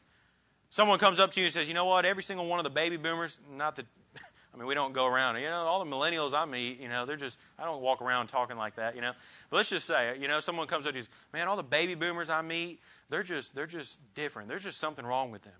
Someone 0.69 0.99
comes 0.99 1.19
up 1.19 1.31
to 1.31 1.39
you 1.39 1.45
and 1.45 1.53
says, 1.53 1.67
you 1.67 1.73
know 1.73 1.85
what, 1.85 2.05
every 2.05 2.23
single 2.23 2.45
one 2.45 2.59
of 2.59 2.63
the 2.63 2.69
baby 2.69 2.97
boomers, 2.97 3.39
not 3.51 3.75
that, 3.75 3.85
I 4.53 4.57
mean, 4.57 4.67
we 4.67 4.75
don't 4.75 4.93
go 4.93 5.07
around, 5.07 5.37
you 5.37 5.47
know, 5.47 5.65
all 5.65 5.83
the 5.83 5.89
millennials 5.89 6.33
I 6.33 6.45
meet, 6.45 6.79
you 6.79 6.89
know, 6.89 7.05
they're 7.05 7.15
just, 7.17 7.39
I 7.57 7.65
don't 7.65 7.81
walk 7.81 8.01
around 8.01 8.27
talking 8.27 8.57
like 8.57 8.75
that, 8.75 8.95
you 8.95 9.01
know. 9.01 9.13
But 9.49 9.57
let's 9.57 9.69
just 9.69 9.87
say, 9.87 10.17
you 10.19 10.27
know, 10.27 10.39
someone 10.39 10.67
comes 10.67 10.85
up 10.85 10.91
to 10.91 10.97
you 10.97 10.99
and 10.99 11.07
says, 11.07 11.15
man, 11.33 11.47
all 11.47 11.55
the 11.55 11.63
baby 11.63 11.95
boomers 11.95 12.29
I 12.29 12.41
meet, 12.41 12.79
they're 13.09 13.23
just, 13.23 13.55
they're 13.55 13.65
just 13.65 13.99
different. 14.13 14.47
There's 14.47 14.63
just 14.63 14.77
something 14.77 15.05
wrong 15.05 15.31
with 15.31 15.41
them. 15.41 15.53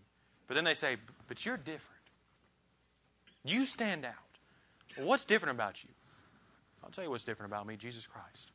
But 0.48 0.56
then 0.56 0.64
they 0.64 0.74
say, 0.76 0.98
but 1.28 1.46
you're 1.46 1.58
different. 1.58 2.02
You 3.44 3.66
stand 3.66 4.06
out. 4.06 4.14
Well, 4.98 5.08
what's 5.08 5.26
different 5.26 5.56
about 5.56 5.84
you? 5.84 5.90
I'll 6.84 6.90
tell 6.90 7.04
you 7.04 7.10
what's 7.10 7.24
different 7.24 7.52
about 7.52 7.66
me 7.66 7.76
Jesus 7.78 8.06
Christ. 8.06 8.52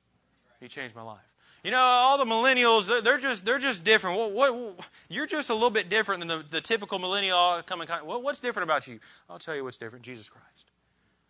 He 0.65 0.69
changed 0.69 0.97
my 0.97 1.03
life. 1.03 1.35
You 1.63 1.71
know, 1.71 1.79
all 1.79 2.17
the 2.17 2.25
millennials, 2.25 3.05
they're 3.05 3.19
just, 3.19 3.45
they're 3.45 3.59
just 3.59 3.85
different. 3.85 4.19
What, 4.19 4.55
what, 4.55 4.81
you're 5.11 5.27
just 5.27 5.51
a 5.51 5.55
little 5.55 5.69
bit 5.69 5.91
different 5.91 6.21
than 6.21 6.29
the, 6.29 6.43
the 6.51 6.61
typical 6.63 6.99
millennial 6.99 7.61
coming. 7.67 7.87
What, 8.03 8.23
what's 8.23 8.41
different 8.41 8.65
about 8.65 8.89
you? 8.89 8.99
I'll 9.29 9.39
tell 9.39 9.55
you 9.55 9.63
what's 9.63 9.77
different 9.77 10.07
Jesus 10.07 10.31
Christ. 10.31 10.71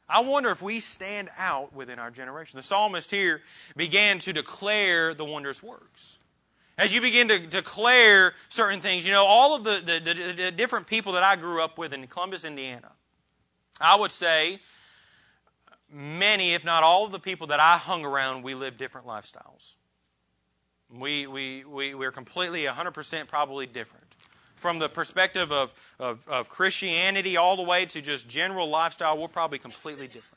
I 0.08 0.20
wonder 0.20 0.50
if 0.50 0.62
we 0.62 0.78
stand 0.78 1.30
out 1.36 1.74
within 1.74 1.98
our 1.98 2.12
generation. 2.12 2.58
The 2.58 2.62
psalmist 2.62 3.10
here 3.10 3.42
began 3.76 4.20
to 4.20 4.32
declare 4.32 5.14
the 5.14 5.24
wondrous 5.24 5.64
works. 5.64 6.18
As 6.78 6.94
you 6.94 7.00
begin 7.00 7.26
to 7.28 7.40
declare 7.40 8.34
certain 8.50 8.80
things, 8.80 9.04
you 9.04 9.12
know, 9.12 9.24
all 9.24 9.56
of 9.56 9.64
the, 9.64 9.82
the, 9.84 10.14
the, 10.14 10.32
the 10.44 10.50
different 10.52 10.86
people 10.86 11.12
that 11.14 11.24
I 11.24 11.34
grew 11.34 11.60
up 11.60 11.76
with 11.76 11.92
in 11.92 12.06
Columbus, 12.06 12.44
Indiana, 12.44 12.92
I 13.80 13.96
would 13.96 14.12
say 14.12 14.60
many, 15.90 16.54
if 16.54 16.64
not 16.64 16.82
all 16.82 17.04
of 17.04 17.12
the 17.12 17.18
people 17.18 17.48
that 17.48 17.60
I 17.60 17.76
hung 17.76 18.04
around, 18.04 18.42
we 18.42 18.54
lived 18.54 18.78
different 18.78 19.06
lifestyles. 19.06 19.74
We, 20.90 21.26
we, 21.26 21.64
we, 21.64 21.94
we're 21.94 22.10
completely 22.10 22.64
100% 22.64 23.28
probably 23.28 23.66
different. 23.66 24.04
From 24.56 24.78
the 24.78 24.88
perspective 24.88 25.52
of, 25.52 25.72
of, 25.98 26.26
of 26.28 26.48
Christianity 26.48 27.36
all 27.36 27.56
the 27.56 27.62
way 27.62 27.84
to 27.86 28.00
just 28.00 28.28
general 28.28 28.68
lifestyle, 28.68 29.18
we're 29.18 29.28
probably 29.28 29.58
completely 29.58 30.06
different. 30.06 30.34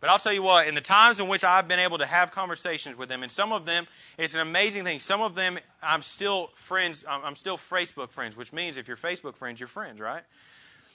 But 0.00 0.10
I'll 0.10 0.18
tell 0.18 0.32
you 0.32 0.42
what, 0.42 0.68
in 0.68 0.76
the 0.76 0.80
times 0.80 1.18
in 1.18 1.26
which 1.26 1.42
I've 1.42 1.66
been 1.66 1.80
able 1.80 1.98
to 1.98 2.06
have 2.06 2.30
conversations 2.30 2.96
with 2.96 3.08
them, 3.08 3.24
and 3.24 3.32
some 3.32 3.52
of 3.52 3.66
them, 3.66 3.86
it's 4.16 4.34
an 4.34 4.40
amazing 4.40 4.84
thing. 4.84 5.00
Some 5.00 5.20
of 5.20 5.34
them, 5.34 5.58
I'm 5.82 6.02
still 6.02 6.50
friends, 6.54 7.04
I'm 7.08 7.34
still 7.34 7.56
Facebook 7.56 8.10
friends, 8.10 8.36
which 8.36 8.52
means 8.52 8.76
if 8.76 8.86
you're 8.86 8.96
Facebook 8.96 9.34
friends, 9.36 9.58
you're 9.58 9.66
friends, 9.66 10.00
right? 10.00 10.22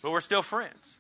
But 0.02 0.12
we're 0.12 0.22
still 0.22 0.42
friends. 0.42 1.00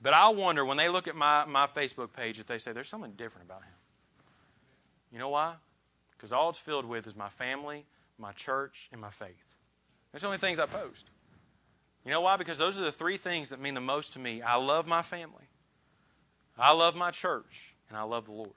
But 0.00 0.14
I 0.14 0.28
wonder 0.28 0.64
when 0.64 0.76
they 0.76 0.88
look 0.88 1.08
at 1.08 1.16
my, 1.16 1.44
my 1.44 1.66
Facebook 1.66 2.12
page 2.12 2.38
if 2.38 2.46
they 2.46 2.58
say, 2.58 2.72
there's 2.72 2.88
something 2.88 3.12
different 3.12 3.48
about 3.48 3.62
him. 3.62 3.72
You 5.12 5.18
know 5.18 5.30
why? 5.30 5.54
Because 6.16 6.32
all 6.32 6.50
it's 6.50 6.58
filled 6.58 6.84
with 6.84 7.06
is 7.06 7.16
my 7.16 7.28
family, 7.28 7.84
my 8.18 8.32
church, 8.32 8.88
and 8.92 9.00
my 9.00 9.10
faith. 9.10 9.56
That's 10.12 10.22
the 10.22 10.28
only 10.28 10.38
things 10.38 10.60
I 10.60 10.66
post. 10.66 11.10
You 12.04 12.10
know 12.10 12.20
why? 12.20 12.36
Because 12.36 12.58
those 12.58 12.78
are 12.78 12.84
the 12.84 12.92
three 12.92 13.16
things 13.16 13.50
that 13.50 13.60
mean 13.60 13.74
the 13.74 13.80
most 13.80 14.14
to 14.14 14.18
me. 14.18 14.40
I 14.40 14.56
love 14.56 14.86
my 14.86 15.02
family, 15.02 15.44
I 16.56 16.72
love 16.72 16.96
my 16.96 17.10
church, 17.10 17.74
and 17.88 17.98
I 17.98 18.02
love 18.02 18.26
the 18.26 18.32
Lord. 18.32 18.50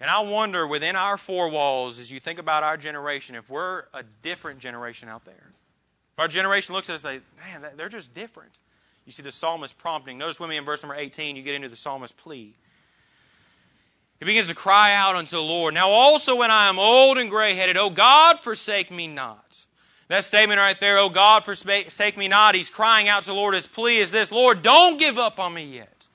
And 0.00 0.08
I 0.08 0.20
wonder 0.20 0.66
within 0.66 0.96
our 0.96 1.18
four 1.18 1.50
walls, 1.50 1.98
as 1.98 2.10
you 2.10 2.20
think 2.20 2.38
about 2.38 2.62
our 2.62 2.78
generation, 2.78 3.36
if 3.36 3.50
we're 3.50 3.84
a 3.92 4.02
different 4.22 4.58
generation 4.58 5.10
out 5.10 5.26
there. 5.26 5.52
If 6.14 6.18
our 6.18 6.28
generation 6.28 6.74
looks 6.74 6.88
at 6.88 6.96
us, 6.96 7.02
they, 7.02 7.20
man, 7.38 7.72
they're 7.76 7.90
just 7.90 8.14
different. 8.14 8.60
You 9.10 9.12
see 9.12 9.24
the 9.24 9.32
psalmist 9.32 9.76
prompting. 9.76 10.18
Notice 10.18 10.38
with 10.38 10.48
me 10.50 10.56
in 10.56 10.64
verse 10.64 10.84
number 10.84 10.94
18, 10.94 11.34
you 11.34 11.42
get 11.42 11.56
into 11.56 11.68
the 11.68 11.74
psalmist's 11.74 12.14
plea. 12.16 12.54
He 14.20 14.24
begins 14.24 14.46
to 14.46 14.54
cry 14.54 14.94
out 14.94 15.16
unto 15.16 15.32
the 15.32 15.42
Lord. 15.42 15.74
Now 15.74 15.88
also 15.88 16.36
when 16.36 16.52
I 16.52 16.68
am 16.68 16.78
old 16.78 17.18
and 17.18 17.28
gray 17.28 17.54
headed, 17.54 17.76
O 17.76 17.90
God, 17.90 18.38
forsake 18.38 18.88
me 18.88 19.08
not. 19.08 19.66
That 20.06 20.22
statement 20.22 20.60
right 20.60 20.78
there, 20.78 20.96
O 21.00 21.08
God, 21.08 21.42
forsake 21.42 22.16
me 22.16 22.28
not, 22.28 22.54
he's 22.54 22.70
crying 22.70 23.08
out 23.08 23.24
to 23.24 23.30
the 23.30 23.34
Lord. 23.34 23.54
His 23.54 23.66
plea 23.66 23.98
is 23.98 24.12
this 24.12 24.30
Lord, 24.30 24.62
don't 24.62 24.96
give 24.96 25.18
up 25.18 25.40
on 25.40 25.54
me 25.54 25.64
yet. 25.64 26.06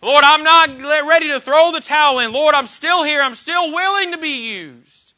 Lord, 0.00 0.24
I'm 0.24 0.42
not 0.42 0.80
ready 1.06 1.28
to 1.32 1.38
throw 1.38 1.70
the 1.70 1.80
towel 1.80 2.18
in. 2.20 2.32
Lord, 2.32 2.54
I'm 2.54 2.66
still 2.66 3.04
here. 3.04 3.20
I'm 3.20 3.34
still 3.34 3.74
willing 3.74 4.12
to 4.12 4.18
be 4.18 4.54
used. 4.54 5.12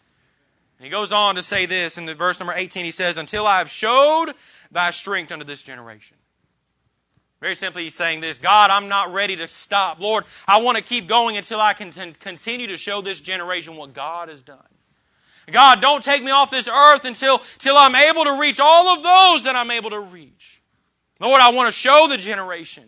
And 0.81 0.85
he 0.85 0.90
goes 0.90 1.12
on 1.12 1.37
to 1.37 1.44
say 1.44 1.64
this 1.64 1.96
in 1.96 2.07
the 2.07 2.16
verse 2.16 2.40
number 2.40 2.55
18. 2.55 2.85
He 2.85 2.90
says, 2.90 3.18
Until 3.18 3.46
I 3.46 3.59
have 3.59 3.70
showed 3.70 4.33
thy 4.72 4.90
strength 4.90 5.31
unto 5.31 5.44
this 5.44 5.62
generation. 5.62 6.16
Very 7.45 7.55
simply, 7.55 7.83
he's 7.83 7.95
saying 7.95 8.23
this 8.23 8.39
God, 8.39 8.71
I'm 8.71 8.89
not 8.89 9.13
ready 9.13 9.37
to 9.37 9.47
stop. 9.49 10.01
Lord, 10.01 10.25
I 10.49 10.63
want 10.63 10.79
to 10.79 10.83
keep 10.83 11.07
going 11.07 11.37
until 11.37 11.61
I 11.61 11.75
can 11.75 11.91
continue 12.15 12.67
to 12.69 12.77
show 12.79 13.03
this 13.03 13.21
generation 13.21 13.77
what 13.77 13.93
God 13.93 14.31
has 14.31 14.41
done. 14.41 14.65
God, 15.53 15.83
don't 15.83 16.03
take 16.03 16.25
me 16.25 16.31
off 16.31 16.51
this 16.51 16.69
earth 16.69 17.05
until, 17.05 17.43
until 17.53 17.77
I'm 17.77 17.95
able 17.97 18.25
to 18.25 18.41
reach 18.41 18.61
all 18.61 18.89
of 18.89 19.03
those 19.03 19.45
that 19.45 19.55
I'm 19.57 19.71
able 19.71 19.91
to 19.91 20.01
reach. 20.01 20.63
Lord, 21.21 21.43
I 21.43 21.51
want 21.51 21.67
to 21.67 21.71
show 21.71 22.07
the 22.09 22.17
generation. 22.17 22.85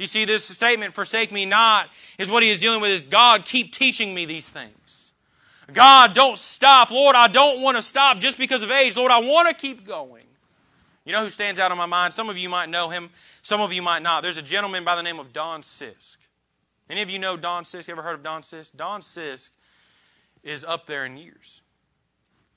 You 0.00 0.08
see, 0.08 0.24
this 0.24 0.46
statement, 0.46 0.96
forsake 0.96 1.30
me 1.30 1.46
not, 1.46 1.88
is 2.18 2.28
what 2.28 2.42
he 2.42 2.50
is 2.50 2.58
dealing 2.58 2.80
with 2.80 2.90
is 2.90 3.06
God, 3.06 3.44
keep 3.44 3.72
teaching 3.72 4.12
me 4.12 4.24
these 4.24 4.48
things. 4.48 5.12
God, 5.72 6.12
don't 6.12 6.36
stop. 6.36 6.90
Lord, 6.90 7.14
I 7.14 7.28
don't 7.28 7.62
want 7.62 7.76
to 7.76 7.82
stop 7.82 8.18
just 8.18 8.36
because 8.36 8.64
of 8.64 8.72
age. 8.72 8.96
Lord, 8.96 9.12
I 9.12 9.20
want 9.20 9.48
to 9.48 9.54
keep 9.54 9.86
going. 9.86 10.24
You 11.04 11.12
know 11.12 11.22
who 11.22 11.30
stands 11.30 11.58
out 11.58 11.72
in 11.72 11.78
my 11.78 11.86
mind? 11.86 12.14
Some 12.14 12.28
of 12.28 12.38
you 12.38 12.48
might 12.48 12.68
know 12.68 12.88
him, 12.88 13.10
some 13.42 13.60
of 13.60 13.72
you 13.72 13.82
might 13.82 14.02
not. 14.02 14.22
There's 14.22 14.36
a 14.36 14.42
gentleman 14.42 14.84
by 14.84 14.94
the 14.94 15.02
name 15.02 15.18
of 15.18 15.32
Don 15.32 15.62
Sisk. 15.62 16.16
Any 16.88 17.02
of 17.02 17.10
you 17.10 17.18
know 17.18 17.36
Don 17.36 17.64
Sisk? 17.64 17.88
Ever 17.88 18.02
heard 18.02 18.14
of 18.14 18.22
Don 18.22 18.42
Sisk? 18.42 18.76
Don 18.76 19.00
Sisk 19.00 19.50
is 20.42 20.64
up 20.64 20.86
there 20.86 21.04
in 21.04 21.16
years. 21.16 21.62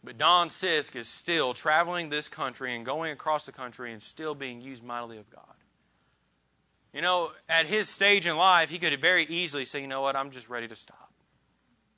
But 0.04 0.20
Don 0.20 0.50
Sisk 0.50 0.96
is 0.96 1.08
still 1.08 1.54
traveling 1.56 2.10
this 2.10 2.30
country 2.30 2.76
and 2.76 2.86
going 2.86 3.12
across 3.12 3.48
the 3.48 3.52
country 3.52 3.92
and 3.92 4.02
still 4.02 4.36
being 4.36 4.62
used 4.62 4.84
mightily 4.84 5.18
of 5.18 5.30
God. 5.32 5.42
You 6.94 7.02
know, 7.02 7.32
at 7.50 7.66
his 7.66 7.90
stage 7.90 8.28
in 8.28 8.38
life, 8.38 8.70
he 8.70 8.78
could 8.78 9.00
very 9.02 9.26
easily 9.26 9.66
say, 9.66 9.82
you 9.82 9.88
know 9.88 10.02
what, 10.02 10.16
I'm 10.16 10.30
just 10.30 10.50
ready 10.50 10.68
to 10.68 10.76
stop. 10.76 11.12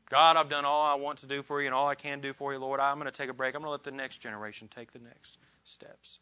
God, 0.09 0.37
I've 0.37 0.49
done 0.49 0.63
all 0.63 0.85
I 0.85 0.95
want 0.95 1.19
to 1.19 1.27
do 1.27 1.43
for 1.43 1.59
you 1.59 1.67
and 1.67 1.75
all 1.75 1.87
I 1.87 1.95
can 1.95 2.21
do 2.21 2.31
for 2.31 2.53
you, 2.53 2.59
Lord. 2.59 2.79
I'm 2.79 2.95
going 2.95 3.05
to 3.05 3.11
take 3.11 3.29
a 3.29 3.33
break. 3.33 3.55
I'm 3.55 3.61
going 3.61 3.67
to 3.67 3.71
let 3.71 3.83
the 3.83 3.91
next 3.91 4.19
generation 4.19 4.69
take 4.69 4.91
the 4.91 4.99
next 4.99 5.37
steps. 5.63 6.19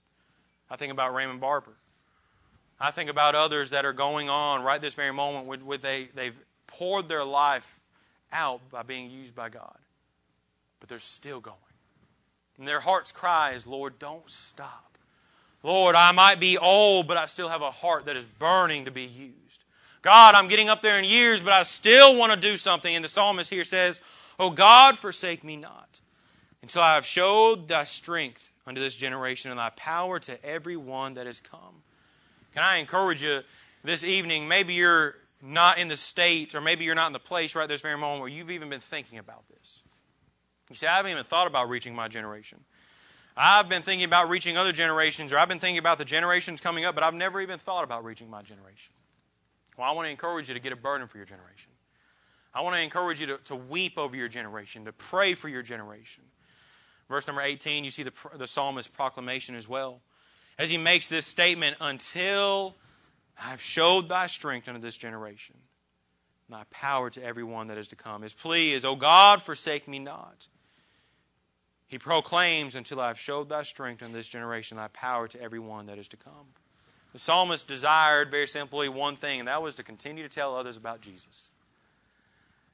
I 0.69 0.75
think 0.75 0.91
about 0.91 1.13
Raymond 1.13 1.39
Barber. 1.39 1.73
I 2.79 2.91
think 2.91 3.09
about 3.09 3.35
others 3.35 3.69
that 3.69 3.85
are 3.85 3.93
going 3.93 4.29
on 4.29 4.63
right 4.63 4.81
this 4.81 4.95
very 4.95 5.13
moment 5.13 5.47
with, 5.47 5.61
with 5.61 5.81
they, 5.81 6.09
they've 6.13 6.35
poured 6.67 7.07
their 7.07 7.23
life 7.23 7.79
out 8.31 8.61
by 8.69 8.83
being 8.83 9.09
used 9.09 9.35
by 9.35 9.49
God. 9.49 9.77
But 10.79 10.89
they're 10.89 10.99
still 10.99 11.39
going. 11.39 11.57
And 12.57 12.67
their 12.67 12.79
heart's 12.79 13.11
cry 13.11 13.53
is, 13.53 13.65
Lord, 13.65 13.97
don't 13.99 14.29
stop. 14.29 14.97
Lord, 15.63 15.95
I 15.95 16.11
might 16.11 16.39
be 16.39 16.57
old, 16.57 17.07
but 17.07 17.17
I 17.17 17.25
still 17.25 17.49
have 17.49 17.61
a 17.61 17.71
heart 17.71 18.05
that 18.05 18.15
is 18.15 18.25
burning 18.25 18.85
to 18.85 18.91
be 18.91 19.03
used. 19.03 19.63
God, 20.01 20.35
I'm 20.35 20.47
getting 20.47 20.69
up 20.69 20.81
there 20.81 20.99
in 20.99 21.05
years, 21.05 21.41
but 21.41 21.53
I 21.53 21.63
still 21.63 22.15
want 22.15 22.31
to 22.31 22.39
do 22.39 22.57
something. 22.57 22.93
And 22.93 23.03
the 23.03 23.09
psalmist 23.09 23.49
here 23.49 23.63
says, 23.63 24.01
Oh 24.37 24.51
God, 24.51 24.97
forsake 24.97 25.43
me 25.43 25.57
not, 25.57 26.01
until 26.61 26.81
I 26.81 26.95
have 26.95 27.05
showed 27.05 27.67
thy 27.67 27.85
strength 27.85 28.51
unto 28.67 28.81
this 28.81 28.95
generation 28.95 29.51
and 29.51 29.59
thy 29.59 29.69
power 29.71 30.19
to 30.19 30.43
every 30.45 30.75
one 30.75 31.13
that 31.15 31.27
is 31.27 31.39
come. 31.39 31.83
Can 32.53 32.63
I 32.63 32.77
encourage 32.77 33.21
you 33.21 33.41
this 33.83 34.03
evening? 34.03 34.47
Maybe 34.47 34.73
you're 34.73 35.15
not 35.43 35.77
in 35.77 35.87
the 35.87 35.97
state, 35.97 36.55
or 36.55 36.61
maybe 36.61 36.85
you're 36.85 36.95
not 36.95 37.07
in 37.07 37.13
the 37.13 37.19
place 37.19 37.55
right 37.55 37.67
this 37.67 37.81
very 37.81 37.97
moment 37.97 38.21
where 38.21 38.29
you've 38.29 38.51
even 38.51 38.69
been 38.69 38.79
thinking 38.79 39.19
about 39.19 39.47
this. 39.49 39.81
You 40.69 40.75
say, 40.75 40.87
I 40.87 40.97
haven't 40.97 41.11
even 41.11 41.23
thought 41.23 41.47
about 41.47 41.69
reaching 41.69 41.93
my 41.93 42.07
generation. 42.07 42.59
I've 43.37 43.67
been 43.67 43.81
thinking 43.81 44.05
about 44.05 44.29
reaching 44.29 44.57
other 44.57 44.71
generations, 44.71 45.33
or 45.33 45.37
I've 45.37 45.49
been 45.49 45.59
thinking 45.59 45.77
about 45.77 45.97
the 45.97 46.05
generations 46.05 46.61
coming 46.61 46.85
up, 46.85 46.95
but 46.95 47.03
I've 47.03 47.13
never 47.13 47.41
even 47.41 47.59
thought 47.59 47.83
about 47.83 48.03
reaching 48.03 48.29
my 48.29 48.41
generation. 48.41 48.93
Well, 49.77 49.87
I 49.87 49.91
want 49.91 50.05
to 50.05 50.09
encourage 50.09 50.47
you 50.47 50.53
to 50.53 50.59
get 50.59 50.71
a 50.71 50.77
burden 50.77 51.07
for 51.07 51.17
your 51.17 51.25
generation. 51.25 51.71
I 52.53 52.61
want 52.61 52.77
to 52.77 52.81
encourage 52.81 53.19
you 53.19 53.27
to, 53.27 53.37
to 53.43 53.55
weep 53.55 53.97
over 53.97 54.15
your 54.15 54.29
generation, 54.29 54.85
to 54.85 54.93
pray 54.93 55.33
for 55.33 55.49
your 55.49 55.61
generation. 55.61 56.23
Verse 57.09 57.27
number 57.27 57.41
18, 57.41 57.83
you 57.83 57.89
see 57.89 58.03
the, 58.03 58.13
the 58.35 58.47
psalmist's 58.47 58.91
proclamation 58.91 59.55
as 59.55 59.67
well. 59.67 60.01
As 60.57 60.69
he 60.69 60.77
makes 60.77 61.07
this 61.07 61.25
statement, 61.25 61.77
until 61.79 62.75
I've 63.41 63.61
showed 63.61 64.09
thy 64.09 64.27
strength 64.27 64.67
unto 64.67 64.79
this 64.79 64.97
generation, 64.97 65.55
thy 66.49 66.63
power 66.71 67.09
to 67.09 67.23
everyone 67.23 67.67
that 67.67 67.77
is 67.77 67.87
to 67.89 67.95
come. 67.95 68.21
His 68.21 68.33
plea 68.33 68.73
is, 68.73 68.85
O 68.85 68.95
God, 68.95 69.41
forsake 69.41 69.87
me 69.87 69.99
not. 69.99 70.47
He 71.87 71.99
proclaims, 71.99 72.75
Until 72.75 72.99
I 72.99 73.07
have 73.07 73.19
showed 73.19 73.49
thy 73.49 73.63
strength 73.63 74.01
unto 74.01 74.13
this 74.13 74.27
generation, 74.27 74.77
thy 74.77 74.87
power 74.87 75.27
to 75.27 75.41
everyone 75.41 75.85
that 75.87 75.99
is 75.99 76.07
to 76.09 76.17
come. 76.17 76.47
The 77.13 77.19
psalmist 77.19 77.67
desired, 77.67 78.31
very 78.31 78.47
simply, 78.47 78.89
one 78.89 79.15
thing, 79.15 79.39
and 79.39 79.47
that 79.47 79.61
was 79.61 79.75
to 79.75 79.83
continue 79.83 80.23
to 80.23 80.29
tell 80.29 80.55
others 80.55 80.77
about 80.77 81.01
Jesus. 81.01 81.51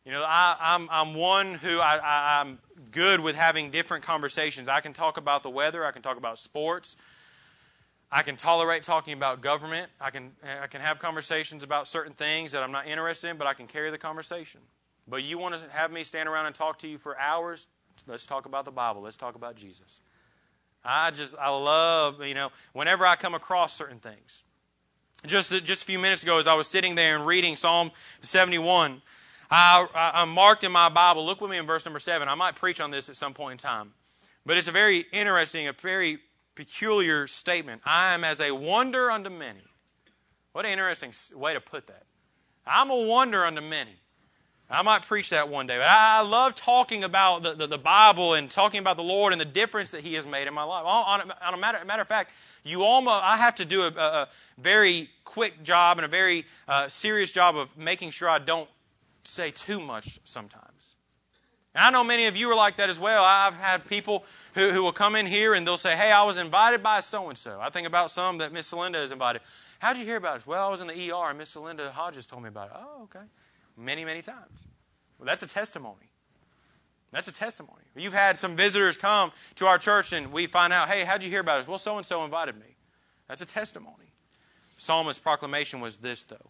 You 0.06 0.12
know, 0.12 0.24
I, 0.24 0.58
am 0.60 0.90
I'm, 0.90 1.10
I'm 1.10 1.16
one 1.16 1.54
who 1.54 1.80
I, 1.80 1.98
I, 1.98 2.42
I'm 2.42 2.58
good 2.92 3.20
with 3.20 3.36
having 3.36 3.70
different 3.70 4.04
conversations. 4.04 4.68
I 4.68 4.80
can 4.82 4.94
talk 4.94 5.18
about 5.18 5.44
the 5.44 5.50
weather, 5.50 5.86
I 5.86 5.92
can 5.92 6.02
talk 6.02 6.18
about 6.18 6.40
sports, 6.40 6.96
I 8.12 8.24
can 8.24 8.36
tolerate 8.36 8.84
talking 8.84 9.14
about 9.14 9.42
government. 9.42 9.90
I 10.00 10.10
can, 10.10 10.32
I 10.62 10.68
can 10.68 10.82
have 10.82 11.00
conversations 11.00 11.64
about 11.64 11.88
certain 11.88 12.12
things 12.12 12.52
that 12.52 12.62
I'm 12.62 12.72
not 12.72 12.86
interested 12.86 13.30
in, 13.30 13.38
but 13.38 13.48
I 13.48 13.54
can 13.54 13.68
carry 13.68 13.90
the 13.90 13.98
conversation. 13.98 14.60
But 15.08 15.24
you 15.24 15.38
want 15.38 15.56
to 15.56 15.62
have 15.72 15.92
me 15.92 16.04
stand 16.04 16.28
around 16.28 16.46
and 16.46 16.54
talk 16.54 16.80
to 16.80 16.88
you 16.88 16.98
for 16.98 17.18
hours? 17.18 17.68
Let's 18.08 18.26
talk 18.26 18.46
about 18.46 18.66
the 18.66 18.72
Bible. 18.72 19.02
Let's 19.02 19.18
talk 19.18 19.36
about 19.36 19.56
Jesus. 19.56 20.02
I 20.84 21.12
just, 21.12 21.36
I 21.40 21.50
love, 21.50 22.22
you 22.22 22.34
know, 22.34 22.52
whenever 22.74 23.06
I 23.06 23.16
come 23.16 23.34
across 23.34 23.74
certain 23.74 24.00
things. 24.00 24.44
Just, 25.26 25.52
just 25.64 25.84
a 25.84 25.86
few 25.86 26.00
minutes 26.00 26.24
ago, 26.24 26.38
as 26.38 26.48
I 26.48 26.56
was 26.56 26.68
sitting 26.68 26.96
there 26.96 27.16
and 27.16 27.26
reading 27.26 27.56
Psalm 27.56 27.92
71, 28.22 29.02
I, 29.52 29.86
I, 29.94 30.22
am 30.22 30.30
marked 30.30 30.64
in 30.64 30.72
my 30.72 30.88
Bible. 30.88 31.26
Look 31.26 31.42
with 31.42 31.52
me 31.52 31.58
in 31.58 31.66
verse 31.66 31.86
number 31.86 32.00
7. 32.00 32.28
I 32.28 32.36
might 32.36 32.56
preach 32.56 32.80
on 32.80 32.90
this 32.90 33.10
at 33.10 33.18
some 33.18 33.34
point 33.34 33.52
in 33.52 33.58
time. 33.58 33.94
But 34.46 34.58
it's 34.58 34.70
a 34.70 34.72
very 34.72 35.06
interesting, 35.12 35.68
a 35.68 35.74
very 35.74 36.20
peculiar 36.56 37.28
statement. 37.28 37.82
I 37.86 38.14
am 38.14 38.24
as 38.24 38.40
a 38.40 38.52
wonder 38.52 39.12
unto 39.12 39.30
many. 39.30 39.60
What 40.54 40.66
an 40.66 40.72
interesting 40.72 41.14
way 41.38 41.54
to 41.54 41.62
put 41.62 41.88
that. 41.88 42.04
I'm 42.66 42.90
a 42.90 43.06
wonder 43.06 43.46
unto 43.46 43.62
many. 43.62 43.92
I 44.70 44.84
might 44.84 45.02
preach 45.02 45.32
that 45.32 45.50
one 45.50 45.68
day. 45.68 45.78
But 45.78 45.88
I 45.90 46.22
love 46.22 46.56
talking 46.56 47.04
about 47.04 47.44
the, 47.44 47.54
the, 47.54 47.68
the, 47.68 47.78
Bible 47.78 48.36
and 48.36 48.50
talking 48.50 48.80
about 48.80 48.96
the 48.96 49.04
Lord 49.04 49.34
and 49.34 49.42
the 49.42 49.46
difference 49.46 49.92
that 49.92 50.02
He 50.02 50.14
has 50.14 50.26
made 50.26 50.48
in 50.48 50.54
my 50.54 50.64
life. 50.64 50.86
On, 50.86 51.20
a, 51.20 51.46
on 51.46 51.54
a 51.54 51.58
matter, 51.58 51.84
matter, 51.84 52.02
of 52.02 52.08
fact, 52.08 52.32
you 52.64 52.84
almost 52.84 53.22
I 53.22 53.36
have 53.36 53.56
to 53.56 53.66
do 53.66 53.82
a, 53.82 53.88
a 53.88 54.30
very 54.58 55.10
quick 55.26 55.62
job 55.64 55.98
and 55.98 56.06
a 56.06 56.08
very 56.08 56.46
uh, 56.70 56.88
serious 56.88 57.34
job 57.34 57.58
of 57.58 57.78
making 57.78 58.12
sure 58.12 58.30
I 58.30 58.40
don't 58.40 58.70
say 59.24 59.52
too 59.52 59.80
much 59.80 60.20
sometimes. 60.24 60.96
And 61.74 61.86
I 61.86 61.90
know 61.90 62.04
many 62.04 62.26
of 62.26 62.36
you 62.36 62.50
are 62.52 62.56
like 62.56 62.78
that 62.78 62.90
as 62.90 63.00
well. 63.00 63.24
I've 63.24 63.56
had 63.56 63.86
people 63.86 64.26
who, 64.56 64.72
who 64.72 64.84
will 64.84 64.92
come 64.92 65.16
in 65.16 65.26
here 65.26 65.54
and 65.54 65.66
they'll 65.66 65.78
say, 65.78 65.96
Hey, 65.96 66.12
I 66.12 66.24
was 66.24 66.38
invited 66.38 66.84
by 66.84 67.00
so 67.00 67.30
and 67.30 67.38
so. 67.38 67.60
I 67.62 67.70
think 67.70 67.88
about 67.88 68.12
some 68.12 68.40
that 68.40 68.52
Miss 68.52 68.74
Linda 68.74 69.00
has 69.00 69.12
invited. 69.12 69.42
How'd 69.80 69.98
you 69.98 70.06
hear 70.06 70.18
about 70.18 70.38
it? 70.38 70.48
Well, 70.48 70.68
I 70.68 70.70
was 70.70 70.82
in 70.82 70.88
the 70.88 71.12
ER 71.12 71.30
and 71.30 71.38
Miss 71.38 71.56
Linda 71.56 71.92
Hodges 71.92 72.26
told 72.26 72.44
me 72.44 72.50
about 72.50 72.68
it. 72.68 72.74
Oh, 72.76 73.04
okay. 73.04 73.26
Many, 73.78 74.04
many 74.04 74.22
times. 74.22 74.68
Well, 75.18 75.26
that's 75.26 75.44
a 75.44 75.48
testimony. 75.48 76.12
That's 77.12 77.28
a 77.28 77.34
testimony. 77.34 77.84
You've 77.96 78.14
had 78.14 78.38
some 78.38 78.56
visitors 78.56 78.98
come 78.98 79.32
to 79.56 79.66
our 79.68 79.78
church 79.78 80.14
and 80.14 80.32
we 80.32 80.48
find 80.48 80.72
out, 80.72 80.88
hey, 80.88 81.04
how'd 81.04 81.24
you 81.24 81.30
hear 81.30 81.42
about 81.42 81.60
us? 81.60 81.68
Well, 81.68 81.78
so 81.78 81.98
and 81.98 82.06
so 82.06 82.24
invited 82.24 82.56
me. 82.56 82.76
That's 83.28 83.42
a 83.42 83.46
testimony. 83.46 84.14
Psalmist's 84.78 85.22
proclamation 85.22 85.80
was 85.80 85.98
this, 85.98 86.24
though. 86.24 86.50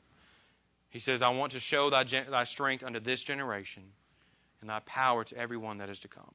He 0.92 1.00
says, 1.00 1.22
I 1.22 1.30
want 1.30 1.54
to 1.54 1.60
show 1.60 1.90
thy, 1.90 2.04
thy 2.04 2.44
strength 2.44 2.84
unto 2.84 3.00
this 3.00 3.24
generation 3.24 3.84
and 4.60 4.70
thy 4.70 4.82
power 4.82 5.24
to 5.24 5.38
everyone 5.38 5.78
that 5.78 5.90
is 5.90 6.00
to 6.02 6.08
come. 6.08 6.34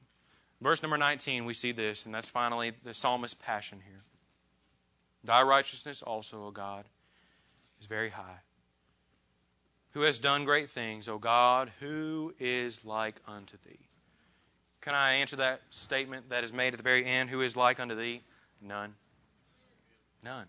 Verse 0.59 0.81
number 0.81 0.97
19, 0.97 1.45
we 1.45 1.53
see 1.53 1.71
this, 1.71 2.05
and 2.05 2.13
that's 2.13 2.29
finally 2.29 2.73
the 2.83 2.93
psalmist's 2.93 3.39
passion 3.39 3.79
here. 3.85 4.01
Thy 5.23 5.43
righteousness 5.43 6.01
also, 6.01 6.45
O 6.45 6.51
God, 6.51 6.85
is 7.79 7.85
very 7.85 8.09
high. 8.09 8.39
Who 9.91 10.01
has 10.01 10.17
done 10.17 10.43
great 10.45 10.71
things, 10.71 11.07
O 11.07 11.19
God, 11.19 11.71
who 11.79 12.33
is 12.39 12.83
like 12.83 13.21
unto 13.27 13.57
thee? 13.63 13.87
Can 14.81 14.95
I 14.95 15.13
answer 15.13 15.35
that 15.35 15.61
statement 15.69 16.29
that 16.29 16.43
is 16.43 16.51
made 16.51 16.73
at 16.73 16.77
the 16.77 16.83
very 16.83 17.05
end? 17.05 17.29
Who 17.29 17.41
is 17.41 17.55
like 17.55 17.79
unto 17.79 17.93
thee? 17.93 18.23
None. 18.59 18.95
None. 20.23 20.47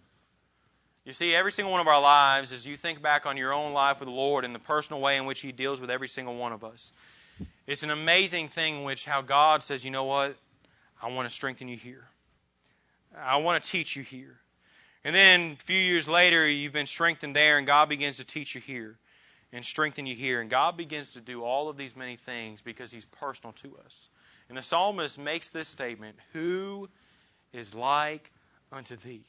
You 1.08 1.14
see, 1.14 1.34
every 1.34 1.52
single 1.52 1.72
one 1.72 1.80
of 1.80 1.88
our 1.88 2.02
lives, 2.02 2.52
as 2.52 2.66
you 2.66 2.76
think 2.76 3.00
back 3.00 3.24
on 3.24 3.38
your 3.38 3.54
own 3.54 3.72
life 3.72 3.98
with 3.98 4.10
the 4.10 4.14
Lord 4.14 4.44
and 4.44 4.54
the 4.54 4.58
personal 4.58 5.00
way 5.00 5.16
in 5.16 5.24
which 5.24 5.40
He 5.40 5.52
deals 5.52 5.80
with 5.80 5.90
every 5.90 6.06
single 6.06 6.36
one 6.36 6.52
of 6.52 6.62
us, 6.62 6.92
It's 7.66 7.82
an 7.82 7.88
amazing 7.88 8.48
thing 8.48 8.84
which 8.84 9.06
how 9.06 9.22
God 9.22 9.62
says, 9.62 9.86
you 9.86 9.90
know 9.90 10.04
what? 10.04 10.36
I 11.02 11.10
want 11.10 11.26
to 11.26 11.34
strengthen 11.34 11.66
you 11.66 11.78
here. 11.78 12.04
I 13.16 13.38
want 13.38 13.64
to 13.64 13.70
teach 13.70 13.96
you 13.96 14.02
here. 14.02 14.36
And 15.02 15.16
then 15.16 15.56
a 15.58 15.62
few 15.64 15.78
years 15.78 16.10
later, 16.10 16.46
you've 16.46 16.74
been 16.74 16.84
strengthened 16.84 17.34
there, 17.34 17.56
and 17.56 17.66
God 17.66 17.88
begins 17.88 18.18
to 18.18 18.24
teach 18.24 18.54
you 18.54 18.60
here 18.60 18.98
and 19.50 19.64
strengthen 19.64 20.04
you 20.04 20.14
here. 20.14 20.42
And 20.42 20.50
God 20.50 20.76
begins 20.76 21.14
to 21.14 21.22
do 21.22 21.42
all 21.42 21.70
of 21.70 21.78
these 21.78 21.96
many 21.96 22.16
things 22.16 22.60
because 22.60 22.92
He's 22.92 23.06
personal 23.06 23.54
to 23.54 23.78
us. 23.82 24.10
And 24.50 24.58
the 24.58 24.62
psalmist 24.62 25.18
makes 25.18 25.48
this 25.48 25.68
statement 25.68 26.18
Who 26.34 26.90
is 27.54 27.74
like 27.74 28.30
unto 28.70 28.94
thee? 28.94 29.24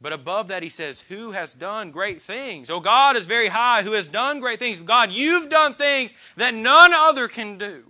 But 0.00 0.12
above 0.12 0.48
that, 0.48 0.62
he 0.62 0.68
says, 0.68 1.00
Who 1.00 1.32
has 1.32 1.54
done 1.54 1.90
great 1.90 2.20
things? 2.20 2.68
Oh, 2.68 2.80
God 2.80 3.16
is 3.16 3.26
very 3.26 3.48
high, 3.48 3.82
who 3.82 3.92
has 3.92 4.08
done 4.08 4.40
great 4.40 4.58
things. 4.58 4.80
God, 4.80 5.10
you've 5.10 5.48
done 5.48 5.74
things 5.74 6.12
that 6.36 6.54
none 6.54 6.92
other 6.92 7.28
can 7.28 7.56
do. 7.56 7.84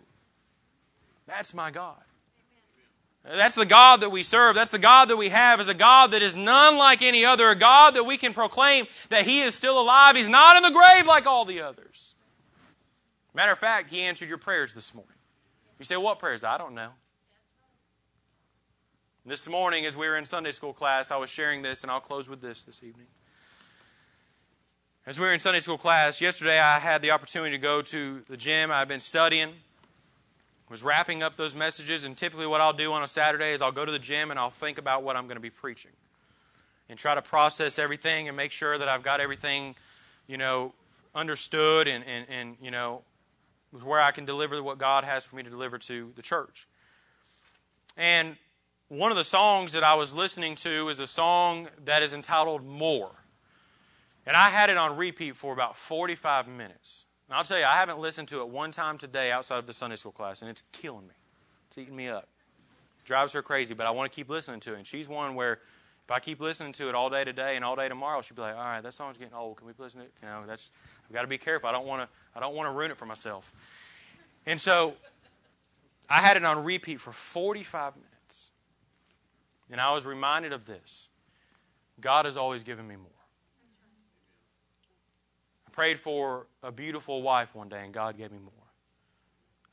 That's 1.27 1.53
my 1.53 1.71
God. 1.71 1.97
That's 3.25 3.57
the 3.57 3.67
God 3.67 4.03
that 4.03 4.11
we 4.11 4.23
serve. 4.23 4.55
That's 4.55 4.71
the 4.71 4.79
God 4.79 5.09
that 5.09 5.17
we 5.17 5.31
have 5.31 5.61
is 5.61 5.69
a 5.69 5.75
God 5.75 6.13
that 6.13 6.23
is 6.23 6.37
none 6.37 6.77
like 6.79 7.03
any 7.03 7.25
other, 7.25 7.51
a 7.51 7.57
God 7.57 7.95
that 7.95 8.05
we 8.05 8.17
can 8.17 8.33
proclaim 8.33 8.87
that 9.09 9.27
He 9.27 9.41
is 9.41 9.57
still 9.57 9.81
alive. 9.81 10.15
He's 10.15 10.29
not 10.29 10.57
in 10.57 10.63
the 10.63 10.71
grave 10.71 11.07
like 11.07 11.27
all 11.27 11.45
the 11.45 11.63
others. 11.63 12.15
Matter 13.35 13.51
of 13.51 13.59
fact, 13.59 13.91
He 13.91 14.03
answered 14.03 14.29
your 14.29 14.39
prayers 14.39 14.73
this 14.73 14.95
morning. 14.95 15.13
You 15.81 15.85
say, 15.85 15.97
What 15.97 16.21
prayers? 16.21 16.45
I 16.45 16.57
don't 16.57 16.75
know. 16.75 16.91
This 19.29 19.49
morning, 19.49 19.85
as 19.87 19.97
we 19.97 20.07
were 20.07 20.17
in 20.17 20.25
Sunday 20.25 20.53
school 20.53 20.73
class, 20.73 21.11
I 21.11 21.17
was 21.17 21.29
sharing 21.29 21.61
this, 21.61 21.83
and 21.83 21.91
I'll 21.91 21.99
close 21.99 22.29
with 22.29 22.41
this 22.41 22.63
this 22.63 22.81
evening. 22.85 23.09
As 25.05 25.19
we 25.19 25.27
were 25.27 25.33
in 25.33 25.41
Sunday 25.41 25.59
school 25.59 25.79
class, 25.79 26.21
yesterday 26.21 26.61
I 26.61 26.79
had 26.79 27.03
the 27.03 27.11
opportunity 27.11 27.51
to 27.51 27.61
go 27.61 27.83
to 27.83 28.21
the 28.29 28.37
gym. 28.37 28.71
I've 28.71 28.87
been 28.87 29.01
studying, 29.01 29.49
was 30.71 30.85
wrapping 30.85 31.25
up 31.25 31.37
those 31.37 31.57
messages, 31.57 32.05
and 32.05 32.17
typically 32.17 32.47
what 32.47 32.61
I'll 32.61 32.73
do 32.73 32.93
on 32.93 33.03
a 33.03 33.09
Saturday 33.09 33.53
is 33.53 33.63
I'll 33.63 33.73
go 33.73 33.85
to 33.85 33.91
the 33.91 33.99
gym 33.99 34.31
and 34.31 34.39
I'll 34.39 34.49
think 34.49 34.79
about 34.79 35.03
what 35.03 35.17
I'm 35.17 35.25
going 35.25 35.39
to 35.39 35.43
be 35.43 35.51
preaching 35.51 35.91
and 36.89 36.97
try 36.97 37.17
to 37.17 37.23
process 37.23 37.81
everything 37.81 38.29
and 38.29 38.37
make 38.37 38.53
sure 38.53 38.79
that 38.79 38.87
I've 38.89 39.03
got 39.03 39.21
everything, 39.21 39.75
you 40.29 40.37
know, 40.37 40.73
understood 41.17 41.89
and, 41.89 42.05
and, 42.05 42.27
and 42.31 42.57
you 42.63 42.71
know, 42.71 43.03
where 43.83 44.01
I 44.01 44.13
can 44.13 44.25
deliver 44.25 44.63
what 44.63 44.79
God 44.79 45.03
has 45.03 45.25
for 45.25 45.35
me 45.35 45.43
to 45.43 45.51
deliver 45.51 45.79
to 45.79 46.13
the 46.15 46.23
church. 46.23 46.69
And 47.97 48.37
one 48.89 49.11
of 49.11 49.17
the 49.17 49.25
songs 49.25 49.73
that 49.73 49.83
I 49.83 49.95
was 49.95 50.15
listening 50.15 50.55
to 50.57 50.89
is 50.89 51.01
a 51.01 51.07
song 51.07 51.69
that 51.85 52.03
is 52.03 52.15
entitled 52.15 52.65
More. 52.65 53.11
And 54.27 54.37
I 54.37 54.49
had 54.49 54.71
it 54.71 54.77
on 54.77 54.97
repeat 54.97 55.37
for 55.37 55.53
about 55.53 55.77
45 55.77 56.47
minutes. 56.49 57.05
And 57.29 57.37
I'll 57.37 57.45
tell 57.45 57.59
you, 57.59 57.65
I 57.65 57.73
haven't 57.73 57.99
listened 57.99 58.29
to 58.29 58.41
it 58.41 58.49
one 58.49 58.71
time 58.71 58.99
today 58.99 59.33
outside 59.33 59.59
of 59.59 59.67
the 59.67 59.73
Sunday 59.73 59.97
school 59.97 60.13
class, 60.13 60.43
and 60.43 60.51
it's 60.51 60.63
killing 60.73 61.07
me. 61.07 61.15
It's 61.69 61.79
eating 61.79 61.97
me 61.97 62.09
up. 62.09 62.29
Drives 63.05 63.33
her 63.33 63.43
crazy, 63.43 63.75
but 63.75 63.87
I 63.87 63.91
want 63.91 64.11
to 64.11 64.15
keep 64.15 64.29
listening 64.29 64.61
to 64.61 64.75
it. 64.75 64.79
And 64.79 64.87
she's 64.87 65.09
one 65.09 65.35
where 65.35 65.61
if 66.05 66.11
I 66.11 66.21
keep 66.21 66.41
listening 66.41 66.73
to 66.75 66.89
it 66.89 66.95
all 66.95 67.11
day 67.11 67.25
today 67.25 67.57
and 67.57 67.65
all 67.65 67.75
day 67.75 67.89
tomorrow, 67.89 68.23
she'll 68.23 68.37
be 68.37 68.43
like, 68.43 68.55
"All 68.55 68.63
right, 68.63 68.81
that 68.81 68.95
song's 68.95 69.17
getting 69.17 69.35
old. 69.35 69.57
Can 69.57 69.67
we 69.67 69.73
listen 69.77 70.01
to 70.01 70.07
it?" 70.07 70.13
You 70.23 70.29
know, 70.29 70.45
that's 70.47 70.71
I've 71.05 71.13
got 71.13 71.23
to 71.23 71.29
be 71.29 71.39
careful. 71.39 71.69
I 71.69 71.73
don't 71.73 71.87
want 71.87 72.03
to. 72.03 72.09
I 72.37 72.41
don't 72.41 72.55
want 72.55 72.69
to 72.69 72.73
ruin 72.73 72.93
it 72.93 72.97
for 72.97 73.07
myself. 73.07 73.53
And 74.45 74.61
so, 74.61 74.95
I 76.09 76.21
had 76.21 76.37
it 76.37 76.45
on 76.45 76.63
repeat 76.63 77.01
for 77.01 77.11
45 77.13 77.97
minutes. 77.97 78.16
And 79.71 79.81
I 79.81 79.93
was 79.93 80.07
reminded 80.07 80.53
of 80.53 80.65
this 80.65 81.09
God 82.01 82.25
has 82.25 82.37
always 82.37 82.63
given 82.63 82.87
me 82.87 82.97
more. 82.97 83.07
I 85.67 85.71
prayed 85.71 85.99
for 85.99 86.47
a 86.63 86.73
beautiful 86.73 87.23
wife 87.23 87.55
one 87.55 87.69
day, 87.69 87.85
and 87.85 87.93
God 87.93 88.17
gave 88.17 88.33
me 88.33 88.39
more. 88.39 88.53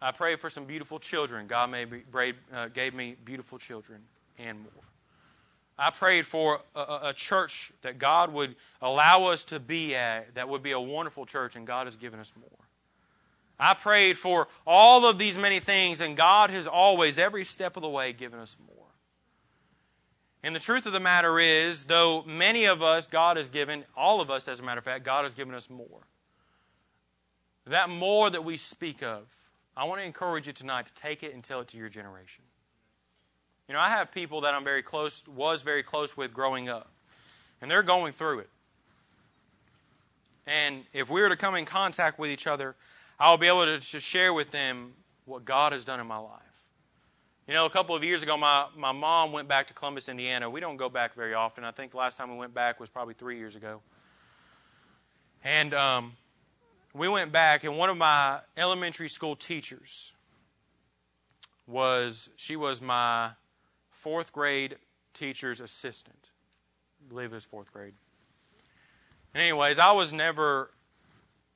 I 0.01 0.12
prayed 0.12 0.39
for 0.39 0.49
some 0.49 0.65
beautiful 0.65 0.99
children. 0.99 1.47
God 1.47 1.73
uh, 1.73 2.67
gave 2.67 2.93
me 2.93 3.15
beautiful 3.23 3.58
children 3.58 4.01
and 4.38 4.60
more. 4.60 4.84
I 5.77 5.89
prayed 5.89 6.25
for 6.25 6.60
a, 6.75 6.99
a, 7.03 7.13
church 7.13 7.71
that 7.82 7.97
God 7.97 8.32
would 8.32 8.56
allow 8.82 9.23
us 9.25 9.43
to 9.45 9.60
be 9.60 9.95
at, 9.95 10.36
that 10.36 10.47
would 10.47 10.62
be 10.62 10.71
a 10.71 10.79
wonderful 10.79 11.25
church, 11.25 11.56
and 11.56 11.65
God 11.65 11.88
has 11.88 11.95
given 11.95 12.19
us 12.19 12.32
more. 12.39 12.49
I 13.60 13.73
prayed 13.73 14.17
for 14.17 14.49
all 14.67 15.06
of 15.06 15.17
these 15.17 15.38
many 15.38 15.60
things, 15.60 16.01
and 16.01 16.17
God 16.17 16.49
has 16.49 16.67
always, 16.67 17.17
every 17.17 17.45
step 17.45 17.75
of 17.75 17.82
the 17.82 17.89
way, 17.89 18.13
given 18.13 18.39
us 18.39 18.56
more. 18.67 18.72
And 20.43 20.53
the 20.53 20.60
truth 20.60 20.86
of 20.86 20.91
the 20.91 20.99
matter 20.99 21.39
is, 21.39 21.86
though 21.86 22.23
many 22.27 22.65
of 22.65 22.84
us, 22.84 23.08
God 23.08 23.38
has 23.38 23.47
given, 23.47 23.86
all 23.95 24.19
of 24.19 24.29
us, 24.29 24.47
as 24.49 24.60
a 24.60 24.63
matter 24.63 24.79
of 24.79 24.84
fact, 24.84 25.06
God 25.06 25.23
has 25.23 25.34
given 25.34 25.53
us 25.53 25.69
more. 25.69 26.01
That 27.65 27.89
more 27.89 28.29
that 28.29 28.43
we 28.43 28.58
speak 28.58 29.01
of, 29.01 29.23
I 29.77 29.86
want 29.86 30.01
to 30.01 30.06
encourage 30.06 30.47
you 30.47 30.53
tonight 30.53 30.86
to 30.88 30.93
take 30.93 31.23
it 31.23 31.34
and 31.34 31.41
tell 31.41 31.62
it 31.62 31.69
to 31.69 31.77
your 31.77 31.88
generation. 31.88 32.43
You 33.69 33.73
know, 33.73 33.79
I 33.79 33.89
have 33.89 34.12
people 34.12 34.41
that 34.41 34.53
I'm 34.53 34.65
very 34.65 34.84
close, 34.84 35.25
was 35.27 35.62
very 35.62 35.82
close 35.82 36.17
with 36.17 36.34
growing 36.34 36.67
up, 36.67 36.91
and 37.62 37.71
they're 37.71 37.82
going 37.82 38.12
through 38.12 38.39
it. 38.39 38.49
And 40.45 40.84
if 40.91 41.10
we 41.10 41.21
were 41.21 41.29
to 41.29 41.38
come 41.38 41.56
in 41.56 41.63
contact 41.63 42.19
with 42.19 42.29
each 42.29 42.47
other, 42.47 42.75
I'll 43.17 43.38
be 43.38 43.47
able 43.47 43.63
to, 43.63 43.79
to 43.79 43.99
share 44.01 44.34
with 44.34 44.51
them 44.51 44.91
what 45.23 45.45
God 45.45 45.71
has 45.71 45.86
done 45.86 46.01
in 46.01 46.08
my 46.08 46.17
life. 46.17 46.52
You 47.45 47.53
know, 47.53 47.65
a 47.65 47.69
couple 47.69 47.93
of 47.93 48.06
years 48.06 48.23
ago, 48.23 48.38
my, 48.38 48.67
my 48.73 48.93
mom 48.93 49.34
went 49.34 49.49
back 49.49 49.67
to 49.67 49.73
Columbus, 49.73 50.08
Indiana. 50.08 50.49
We 50.49 50.62
don't 50.62 50.77
go 50.77 50.88
back 50.88 51.13
very 51.13 51.34
often. 51.34 51.65
I 51.65 51.71
think 51.71 51.91
the 51.91 51.97
last 51.97 52.15
time 52.15 52.32
we 52.32 52.38
went 52.38 52.53
back 52.53 52.79
was 52.79 52.88
probably 52.88 53.15
three 53.15 53.38
years 53.38 53.58
ago. 53.58 53.82
And 55.43 55.73
um, 55.73 56.13
we 56.93 57.10
went 57.10 57.34
back, 57.34 57.65
and 57.65 57.77
one 57.77 57.89
of 57.89 57.97
my 57.97 58.39
elementary 58.56 59.10
school 59.10 59.36
teachers 59.36 60.13
was, 61.67 62.29
she 62.38 62.56
was 62.56 62.82
my 62.82 63.32
fourth 63.91 64.32
grade 64.32 64.77
teacher's 65.13 65.60
assistant. 65.60 66.32
I 67.06 67.10
believe 67.10 67.34
it 67.34 67.36
was 67.36 67.43
fourth 67.43 67.73
grade. 67.73 67.93
And 69.34 69.41
anyways, 69.41 69.79
I 69.79 69.91
was 69.91 70.13
never, 70.13 70.71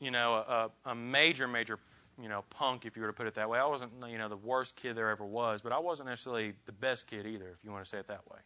you 0.01 0.11
know, 0.11 0.33
a, 0.35 0.69
a 0.85 0.93
major, 0.93 1.47
major 1.47 1.79
you 2.21 2.29
know, 2.29 2.43
punk, 2.49 2.85
if 2.85 2.95
you 2.95 3.01
were 3.01 3.07
to 3.07 3.13
put 3.13 3.27
it 3.27 3.35
that 3.35 3.49
way. 3.49 3.59
I 3.59 3.65
wasn't, 3.65 3.91
you 4.09 4.17
know, 4.17 4.29
the 4.29 4.37
worst 4.37 4.75
kid 4.75 4.95
there 4.95 5.09
ever 5.09 5.25
was, 5.25 5.61
but 5.61 5.71
I 5.71 5.79
wasn't 5.79 6.09
necessarily 6.09 6.53
the 6.65 6.71
best 6.71 7.07
kid 7.07 7.25
either, 7.25 7.49
if 7.49 7.63
you 7.63 7.71
want 7.71 7.83
to 7.83 7.89
say 7.89 7.99
it 7.99 8.07
that 8.07 8.27
way. 8.29 8.39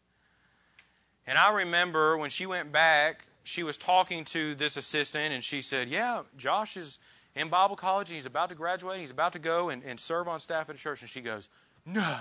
And 1.27 1.37
I 1.37 1.53
remember 1.53 2.17
when 2.17 2.29
she 2.29 2.45
went 2.45 2.71
back, 2.71 3.27
she 3.43 3.63
was 3.63 3.77
talking 3.77 4.25
to 4.25 4.55
this 4.55 4.77
assistant, 4.77 5.33
and 5.33 5.43
she 5.43 5.61
said, 5.61 5.87
Yeah, 5.87 6.23
Josh 6.37 6.77
is 6.77 6.99
in 7.35 7.47
Bible 7.47 7.75
college, 7.75 8.09
and 8.09 8.15
he's 8.15 8.25
about 8.25 8.49
to 8.49 8.55
graduate, 8.55 8.95
and 8.95 9.01
he's 9.01 9.11
about 9.11 9.33
to 9.33 9.39
go 9.39 9.69
and, 9.69 9.83
and 9.83 9.99
serve 9.99 10.27
on 10.27 10.39
staff 10.39 10.69
at 10.69 10.75
a 10.75 10.77
church. 10.77 11.01
And 11.01 11.09
she 11.09 11.21
goes, 11.21 11.49
No. 11.85 12.17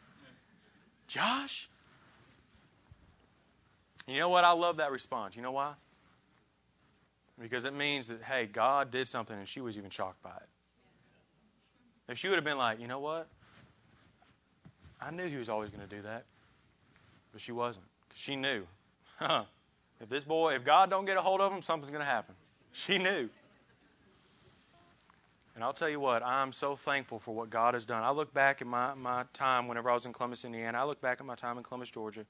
Josh? 1.06 1.68
You 4.06 4.18
know 4.18 4.30
what? 4.30 4.44
I 4.44 4.52
love 4.52 4.78
that 4.78 4.90
response. 4.90 5.36
You 5.36 5.42
know 5.42 5.52
why? 5.52 5.74
Because 7.40 7.64
it 7.64 7.74
means 7.74 8.08
that, 8.08 8.22
hey, 8.22 8.46
God 8.46 8.90
did 8.90 9.08
something 9.08 9.36
and 9.36 9.48
she 9.48 9.60
was 9.60 9.78
even 9.78 9.90
shocked 9.90 10.22
by 10.22 10.30
it. 10.30 10.48
If 12.08 12.18
she 12.18 12.28
would 12.28 12.34
have 12.34 12.44
been 12.44 12.58
like, 12.58 12.80
you 12.80 12.86
know 12.86 12.98
what? 12.98 13.28
I 15.00 15.10
knew 15.10 15.26
he 15.26 15.36
was 15.36 15.48
always 15.48 15.70
going 15.70 15.86
to 15.88 15.96
do 15.96 16.02
that. 16.02 16.24
But 17.32 17.40
she 17.40 17.52
wasn't. 17.52 17.86
She 18.14 18.36
knew. 18.36 18.64
Huh. 19.18 19.44
If 20.00 20.08
this 20.08 20.24
boy, 20.24 20.54
if 20.54 20.64
God 20.64 20.90
don't 20.90 21.04
get 21.04 21.16
a 21.16 21.20
hold 21.20 21.40
of 21.40 21.52
him, 21.52 21.62
something's 21.62 21.90
going 21.90 22.04
to 22.04 22.10
happen. 22.10 22.34
She 22.72 22.98
knew. 22.98 23.28
And 25.54 25.64
I'll 25.64 25.72
tell 25.72 25.90
you 25.90 26.00
what, 26.00 26.22
I'm 26.24 26.52
so 26.52 26.74
thankful 26.74 27.18
for 27.18 27.34
what 27.34 27.50
God 27.50 27.74
has 27.74 27.84
done. 27.84 28.02
I 28.02 28.10
look 28.10 28.32
back 28.32 28.62
at 28.62 28.66
my, 28.66 28.94
my 28.94 29.24
time 29.32 29.68
whenever 29.68 29.90
I 29.90 29.94
was 29.94 30.06
in 30.06 30.12
Columbus, 30.12 30.44
Indiana. 30.44 30.78
I 30.78 30.84
look 30.84 31.00
back 31.00 31.20
at 31.20 31.26
my 31.26 31.34
time 31.34 31.58
in 31.58 31.64
Columbus, 31.64 31.90
Georgia. 31.90 32.24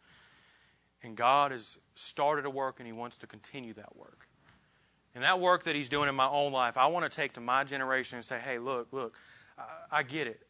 And 1.03 1.17
God 1.17 1.53
has 1.53 1.79
started 1.95 2.45
a 2.45 2.51
work 2.51 2.81
and 2.81 2.87
He 2.87 2.93
wants 2.93 3.19
to 3.19 3.27
continue 3.27 3.73
that 3.75 3.97
work. 3.97 4.27
And 5.15 5.25
that 5.25 5.41
work 5.41 5.65
that 5.65 5.75
He's 5.75 5.89
doing 5.89 6.09
in 6.09 6.15
my 6.15 6.29
own 6.29 6.53
life, 6.53 6.77
I 6.77 6.87
want 6.87 7.11
to 7.11 7.15
take 7.15 7.33
to 7.35 7.41
my 7.41 7.65
generation 7.65 8.17
and 8.17 8.25
say, 8.25 8.39
hey, 8.39 8.59
look, 8.59 8.89
look, 8.93 9.19
I, 9.59 9.65
I 9.91 10.03
get 10.03 10.27
it. 10.27 10.47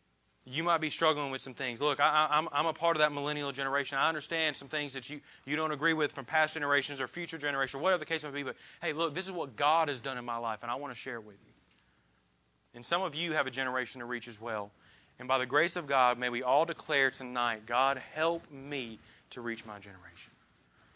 You 0.47 0.65
might 0.65 0.81
be 0.81 0.91
struggling 0.91 1.31
with 1.31 1.41
some 1.41 1.55
things. 1.55 1.81
Look, 1.81 2.01
I, 2.01 2.27
I'm, 2.31 2.49
I'm 2.53 2.67
a 2.67 2.73
part 2.73 2.97
of 2.97 3.01
that 3.01 3.13
millennial 3.13 3.53
generation. 3.53 3.99
I 3.99 4.09
understand 4.09 4.57
some 4.57 4.69
things 4.69 4.95
that 4.95 5.09
you, 5.09 5.21
you 5.45 5.55
don't 5.55 5.71
agree 5.71 5.93
with 5.93 6.13
from 6.13 6.25
past 6.25 6.55
generations 6.55 7.01
or 7.01 7.09
future 7.09 7.39
generations, 7.39 7.83
whatever 7.83 8.01
the 8.01 8.07
case 8.07 8.25
may 8.25 8.31
be. 8.31 8.43
But 8.43 8.57
hey, 8.83 8.93
look, 8.93 9.15
this 9.15 9.27
is 9.27 9.33
what 9.33 9.57
God 9.57 9.89
has 9.89 10.01
done 10.01 10.19
in 10.19 10.25
my 10.25 10.39
life, 10.39 10.61
and 10.63 10.71
I 10.71 10.75
want 10.75 10.93
to 10.93 10.99
share 10.99 11.17
it 11.17 11.25
with 11.25 11.37
you. 11.47 11.53
And 12.75 12.85
some 12.85 13.03
of 13.03 13.15
you 13.15 13.33
have 13.33 13.47
a 13.47 13.51
generation 13.51 14.01
to 14.01 14.07
reach 14.07 14.29
as 14.29 14.41
well. 14.41 14.71
And 15.19 15.29
by 15.29 15.39
the 15.39 15.47
grace 15.47 15.77
of 15.77 15.87
God, 15.87 16.19
may 16.19 16.31
we 16.31 16.43
all 16.43 16.65
declare 16.65 17.11
tonight 17.11 17.67
God, 17.67 18.01
help 18.15 18.51
me 18.51 18.99
to 19.31 19.41
reach 19.41 19.67
my 19.67 19.79
generation. 19.79 20.33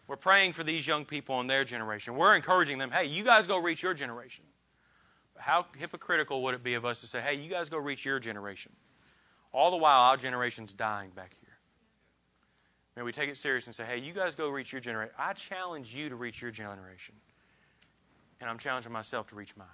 We're 0.07 0.17
praying 0.17 0.53
for 0.53 0.63
these 0.63 0.87
young 0.87 1.05
people 1.05 1.41
in 1.41 1.47
their 1.47 1.65
generation. 1.65 2.17
We're 2.17 2.37
encouraging 2.37 2.79
them, 2.79 2.91
hey, 2.91 3.07
you 3.07 3.25
guys 3.25 3.47
go 3.47 3.59
reach 3.59 3.83
your 3.83 3.95
generation. 3.95 4.45
How 5.39 5.67
hypocritical 5.79 6.43
would 6.43 6.55
it 6.55 6.63
be 6.63 6.75
of 6.75 6.85
us 6.85 7.01
to 7.01 7.07
say, 7.07 7.21
hey, 7.21 7.35
you 7.35 7.49
guys 7.49 7.69
go 7.69 7.79
reach 7.79 8.05
your 8.05 8.19
generation? 8.19 8.73
All 9.53 9.71
the 9.71 9.77
while, 9.77 10.03
our 10.03 10.17
generation's 10.17 10.73
dying 10.73 11.11
back 11.11 11.35
here. 11.41 11.57
May 12.97 13.03
we 13.03 13.13
take 13.13 13.29
it 13.29 13.37
serious 13.37 13.67
and 13.67 13.75
say, 13.75 13.85
hey, 13.85 13.99
you 13.99 14.13
guys 14.13 14.35
go 14.35 14.49
reach 14.49 14.73
your 14.73 14.81
generation. 14.81 15.15
I 15.19 15.33
challenge 15.33 15.95
you 15.95 16.09
to 16.09 16.17
reach 16.17 16.41
your 16.41 16.51
generation. 16.51 17.15
And 18.41 18.49
I'm 18.49 18.59
challenging 18.59 18.93
myself 18.93 19.27
to 19.29 19.37
reach 19.37 19.57
mine. 19.57 19.67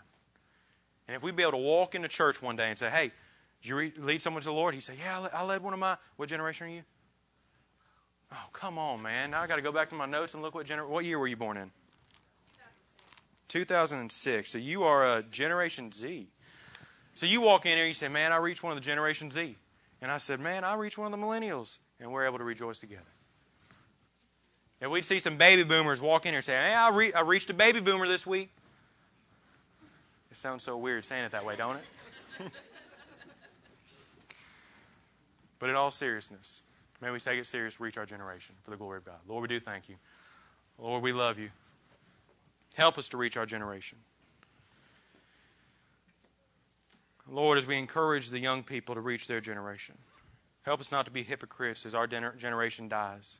And 1.09 1.17
if 1.17 1.23
we'd 1.23 1.37
be 1.37 1.43
able 1.43 1.53
to 1.53 1.59
walk 1.59 1.95
into 1.95 2.09
church 2.09 2.41
one 2.41 2.57
day 2.57 2.69
and 2.69 2.79
say, 2.79 2.89
hey, 2.89 3.11
did 3.63 3.69
you 3.69 3.93
lead 3.99 4.23
someone 4.23 4.41
to 4.43 4.49
the 4.49 4.55
Lord? 4.55 4.75
He 4.75 4.81
said, 4.81 4.97
yeah, 4.99 5.27
I 5.35 5.45
led 5.45 5.63
one 5.63 5.75
of 5.75 5.81
my, 5.81 5.97
what 6.17 6.29
generation 6.29 6.69
are 6.69 6.71
you? 6.71 6.83
Oh, 8.33 8.37
come 8.53 8.79
on, 8.79 9.03
man. 9.03 9.33
Now 9.33 9.43
I 9.43 9.47
got 9.47 9.57
to 9.57 9.63
go 9.63 9.73
back 9.73 9.89
to 9.91 9.95
my 9.95 10.07
notes 10.07 10.35
and 10.35 10.43
look 10.43 10.55
what 10.55 10.67
gener- 10.67 10.87
what 10.87 11.05
year 11.05 11.19
were 11.19 11.27
you 11.27 11.37
born 11.37 11.57
in? 11.57 11.71
2006. 13.49 14.49
So 14.49 14.59
you 14.59 14.85
are 14.85 15.17
a 15.17 15.23
Generation 15.25 15.91
Z. 15.91 16.29
So 17.15 17.27
you 17.27 17.41
walk 17.41 17.67
in 17.67 17.73
here, 17.73 17.81
and 17.81 17.89
you 17.89 17.95
say, 17.95 18.09
man, 18.09 18.33
I 18.33 18.37
reached 18.37 18.63
one 18.63 18.73
of 18.73 18.77
the 18.77 18.85
Generation 18.85 19.31
Z. 19.31 19.57
And 20.01 20.11
I 20.11 20.19
said, 20.19 20.41
man, 20.41 20.65
I 20.65 20.75
reached 20.75 20.97
one 20.97 21.13
of 21.13 21.19
the 21.19 21.27
millennials. 21.27 21.79
And 21.99 22.13
we're 22.13 22.25
able 22.25 22.39
to 22.39 22.45
rejoice 22.45 22.79
together. 22.79 23.03
If 24.81 24.91
we'd 24.91 25.05
see 25.05 25.19
some 25.19 25.37
baby 25.37 25.65
boomers 25.65 26.01
walk 26.01 26.25
in 26.25 26.31
here 26.31 26.39
and 26.39 26.45
say, 26.45 26.55
hey, 26.55 26.73
I, 26.73 26.89
re- 26.91 27.13
I 27.13 27.21
reached 27.21 27.51
a 27.51 27.55
baby 27.55 27.81
boomer 27.81 28.09
this 28.09 28.27
week. 28.27 28.51
It 30.31 30.37
sounds 30.37 30.63
so 30.63 30.79
weird 30.79 31.05
saying 31.05 31.25
it 31.25 31.33
that 31.33 31.45
way, 31.45 31.57
don't 31.57 31.77
it? 31.77 31.85
but 35.59 35.69
in 35.69 35.77
all 35.77 35.91
seriousness, 35.91 36.63
may 37.01 37.11
we 37.11 37.19
take 37.19 37.39
it 37.39 37.47
serious, 37.47 37.81
reach 37.81 37.99
our 37.99 38.07
generation 38.07 38.55
for 38.63 38.71
the 38.71 38.77
glory 38.77 38.99
of 38.99 39.05
God. 39.05 39.19
Lord, 39.27 39.43
we 39.43 39.49
do 39.49 39.61
thank 39.61 39.89
you. 39.89 39.97
Lord, 40.79 41.03
we 41.03 41.13
love 41.13 41.39
you. 41.39 41.51
Help 42.75 42.99
us 42.99 43.09
to 43.11 43.17
reach 43.17 43.37
our 43.37 43.47
generation. 43.47 43.99
Lord, 47.31 47.59
as 47.59 47.67
we 47.67 47.79
encourage 47.79 48.31
the 48.31 48.39
young 48.39 48.63
people 48.63 48.95
to 48.95 49.01
reach 49.01 49.27
their 49.27 49.41
generation, 49.41 49.97
help 50.63 50.81
us 50.81 50.91
not 50.91 51.05
to 51.05 51.11
be 51.13 51.23
hypocrites 51.23 51.87
as 51.87 51.95
our 51.95 52.07
generation 52.07 52.89
dies. 52.89 53.39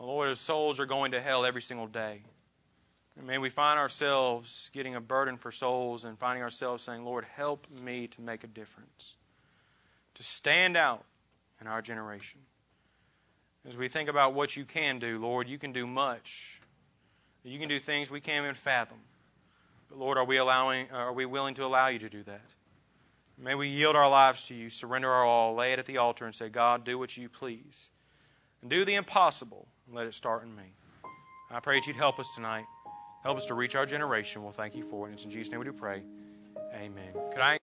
Lord, 0.00 0.30
as 0.30 0.40
souls 0.40 0.80
are 0.80 0.86
going 0.86 1.12
to 1.12 1.20
hell 1.20 1.44
every 1.44 1.60
single 1.60 1.86
day, 1.86 2.22
and 3.18 3.26
may 3.26 3.36
we 3.36 3.50
find 3.50 3.78
ourselves 3.78 4.70
getting 4.72 4.94
a 4.94 5.00
burden 5.00 5.36
for 5.36 5.50
souls 5.50 6.04
and 6.04 6.18
finding 6.18 6.42
ourselves 6.42 6.82
saying, 6.82 7.04
Lord, 7.04 7.26
help 7.26 7.66
me 7.70 8.06
to 8.06 8.22
make 8.22 8.42
a 8.42 8.46
difference, 8.46 9.16
to 10.14 10.22
stand 10.22 10.76
out 10.76 11.04
in 11.62 11.68
our 11.68 11.80
generation. 11.80 12.40
As 13.66 13.76
we 13.76 13.88
think 13.88 14.08
about 14.08 14.34
what 14.34 14.56
you 14.56 14.64
can 14.64 14.98
do, 14.98 15.18
Lord, 15.18 15.48
you 15.48 15.56
can 15.56 15.72
do 15.72 15.86
much. 15.86 16.60
You 17.44 17.58
can 17.58 17.68
do 17.68 17.78
things 17.78 18.10
we 18.10 18.20
can't 18.20 18.44
even 18.44 18.54
fathom. 18.54 18.98
But 19.88 19.98
Lord, 19.98 20.18
are 20.18 20.24
we 20.24 20.38
allowing 20.38 20.88
uh, 20.92 20.96
are 20.96 21.12
we 21.12 21.24
willing 21.24 21.54
to 21.54 21.64
allow 21.64 21.86
you 21.86 22.00
to 22.00 22.08
do 22.08 22.22
that? 22.24 22.42
May 23.38 23.54
we 23.54 23.68
yield 23.68 23.96
our 23.96 24.10
lives 24.10 24.44
to 24.44 24.54
you, 24.54 24.70
surrender 24.70 25.10
our 25.10 25.24
all, 25.24 25.54
lay 25.54 25.72
it 25.72 25.78
at 25.78 25.86
the 25.86 25.98
altar 25.98 26.26
and 26.26 26.34
say, 26.34 26.48
God, 26.48 26.84
do 26.84 26.98
what 26.98 27.16
you 27.16 27.28
please. 27.28 27.90
And 28.60 28.70
do 28.70 28.84
the 28.84 28.94
impossible 28.94 29.66
and 29.86 29.96
let 29.96 30.06
it 30.06 30.14
start 30.14 30.42
in 30.42 30.54
me. 30.54 30.74
I 31.50 31.60
pray 31.60 31.78
that 31.78 31.86
you'd 31.86 31.96
help 31.96 32.18
us 32.18 32.30
tonight. 32.34 32.64
Help 33.22 33.36
us 33.36 33.46
to 33.46 33.54
reach 33.54 33.76
our 33.76 33.86
generation. 33.86 34.42
We'll 34.42 34.52
thank 34.52 34.74
you 34.74 34.82
for 34.82 35.06
it. 35.06 35.10
And 35.10 35.14
it's 35.14 35.24
in 35.24 35.30
Jesus' 35.30 35.50
name 35.52 35.60
we 35.60 35.66
do 35.66 35.72
pray. 35.72 36.02
Amen. 36.74 37.12
Could 37.32 37.40
I 37.40 37.58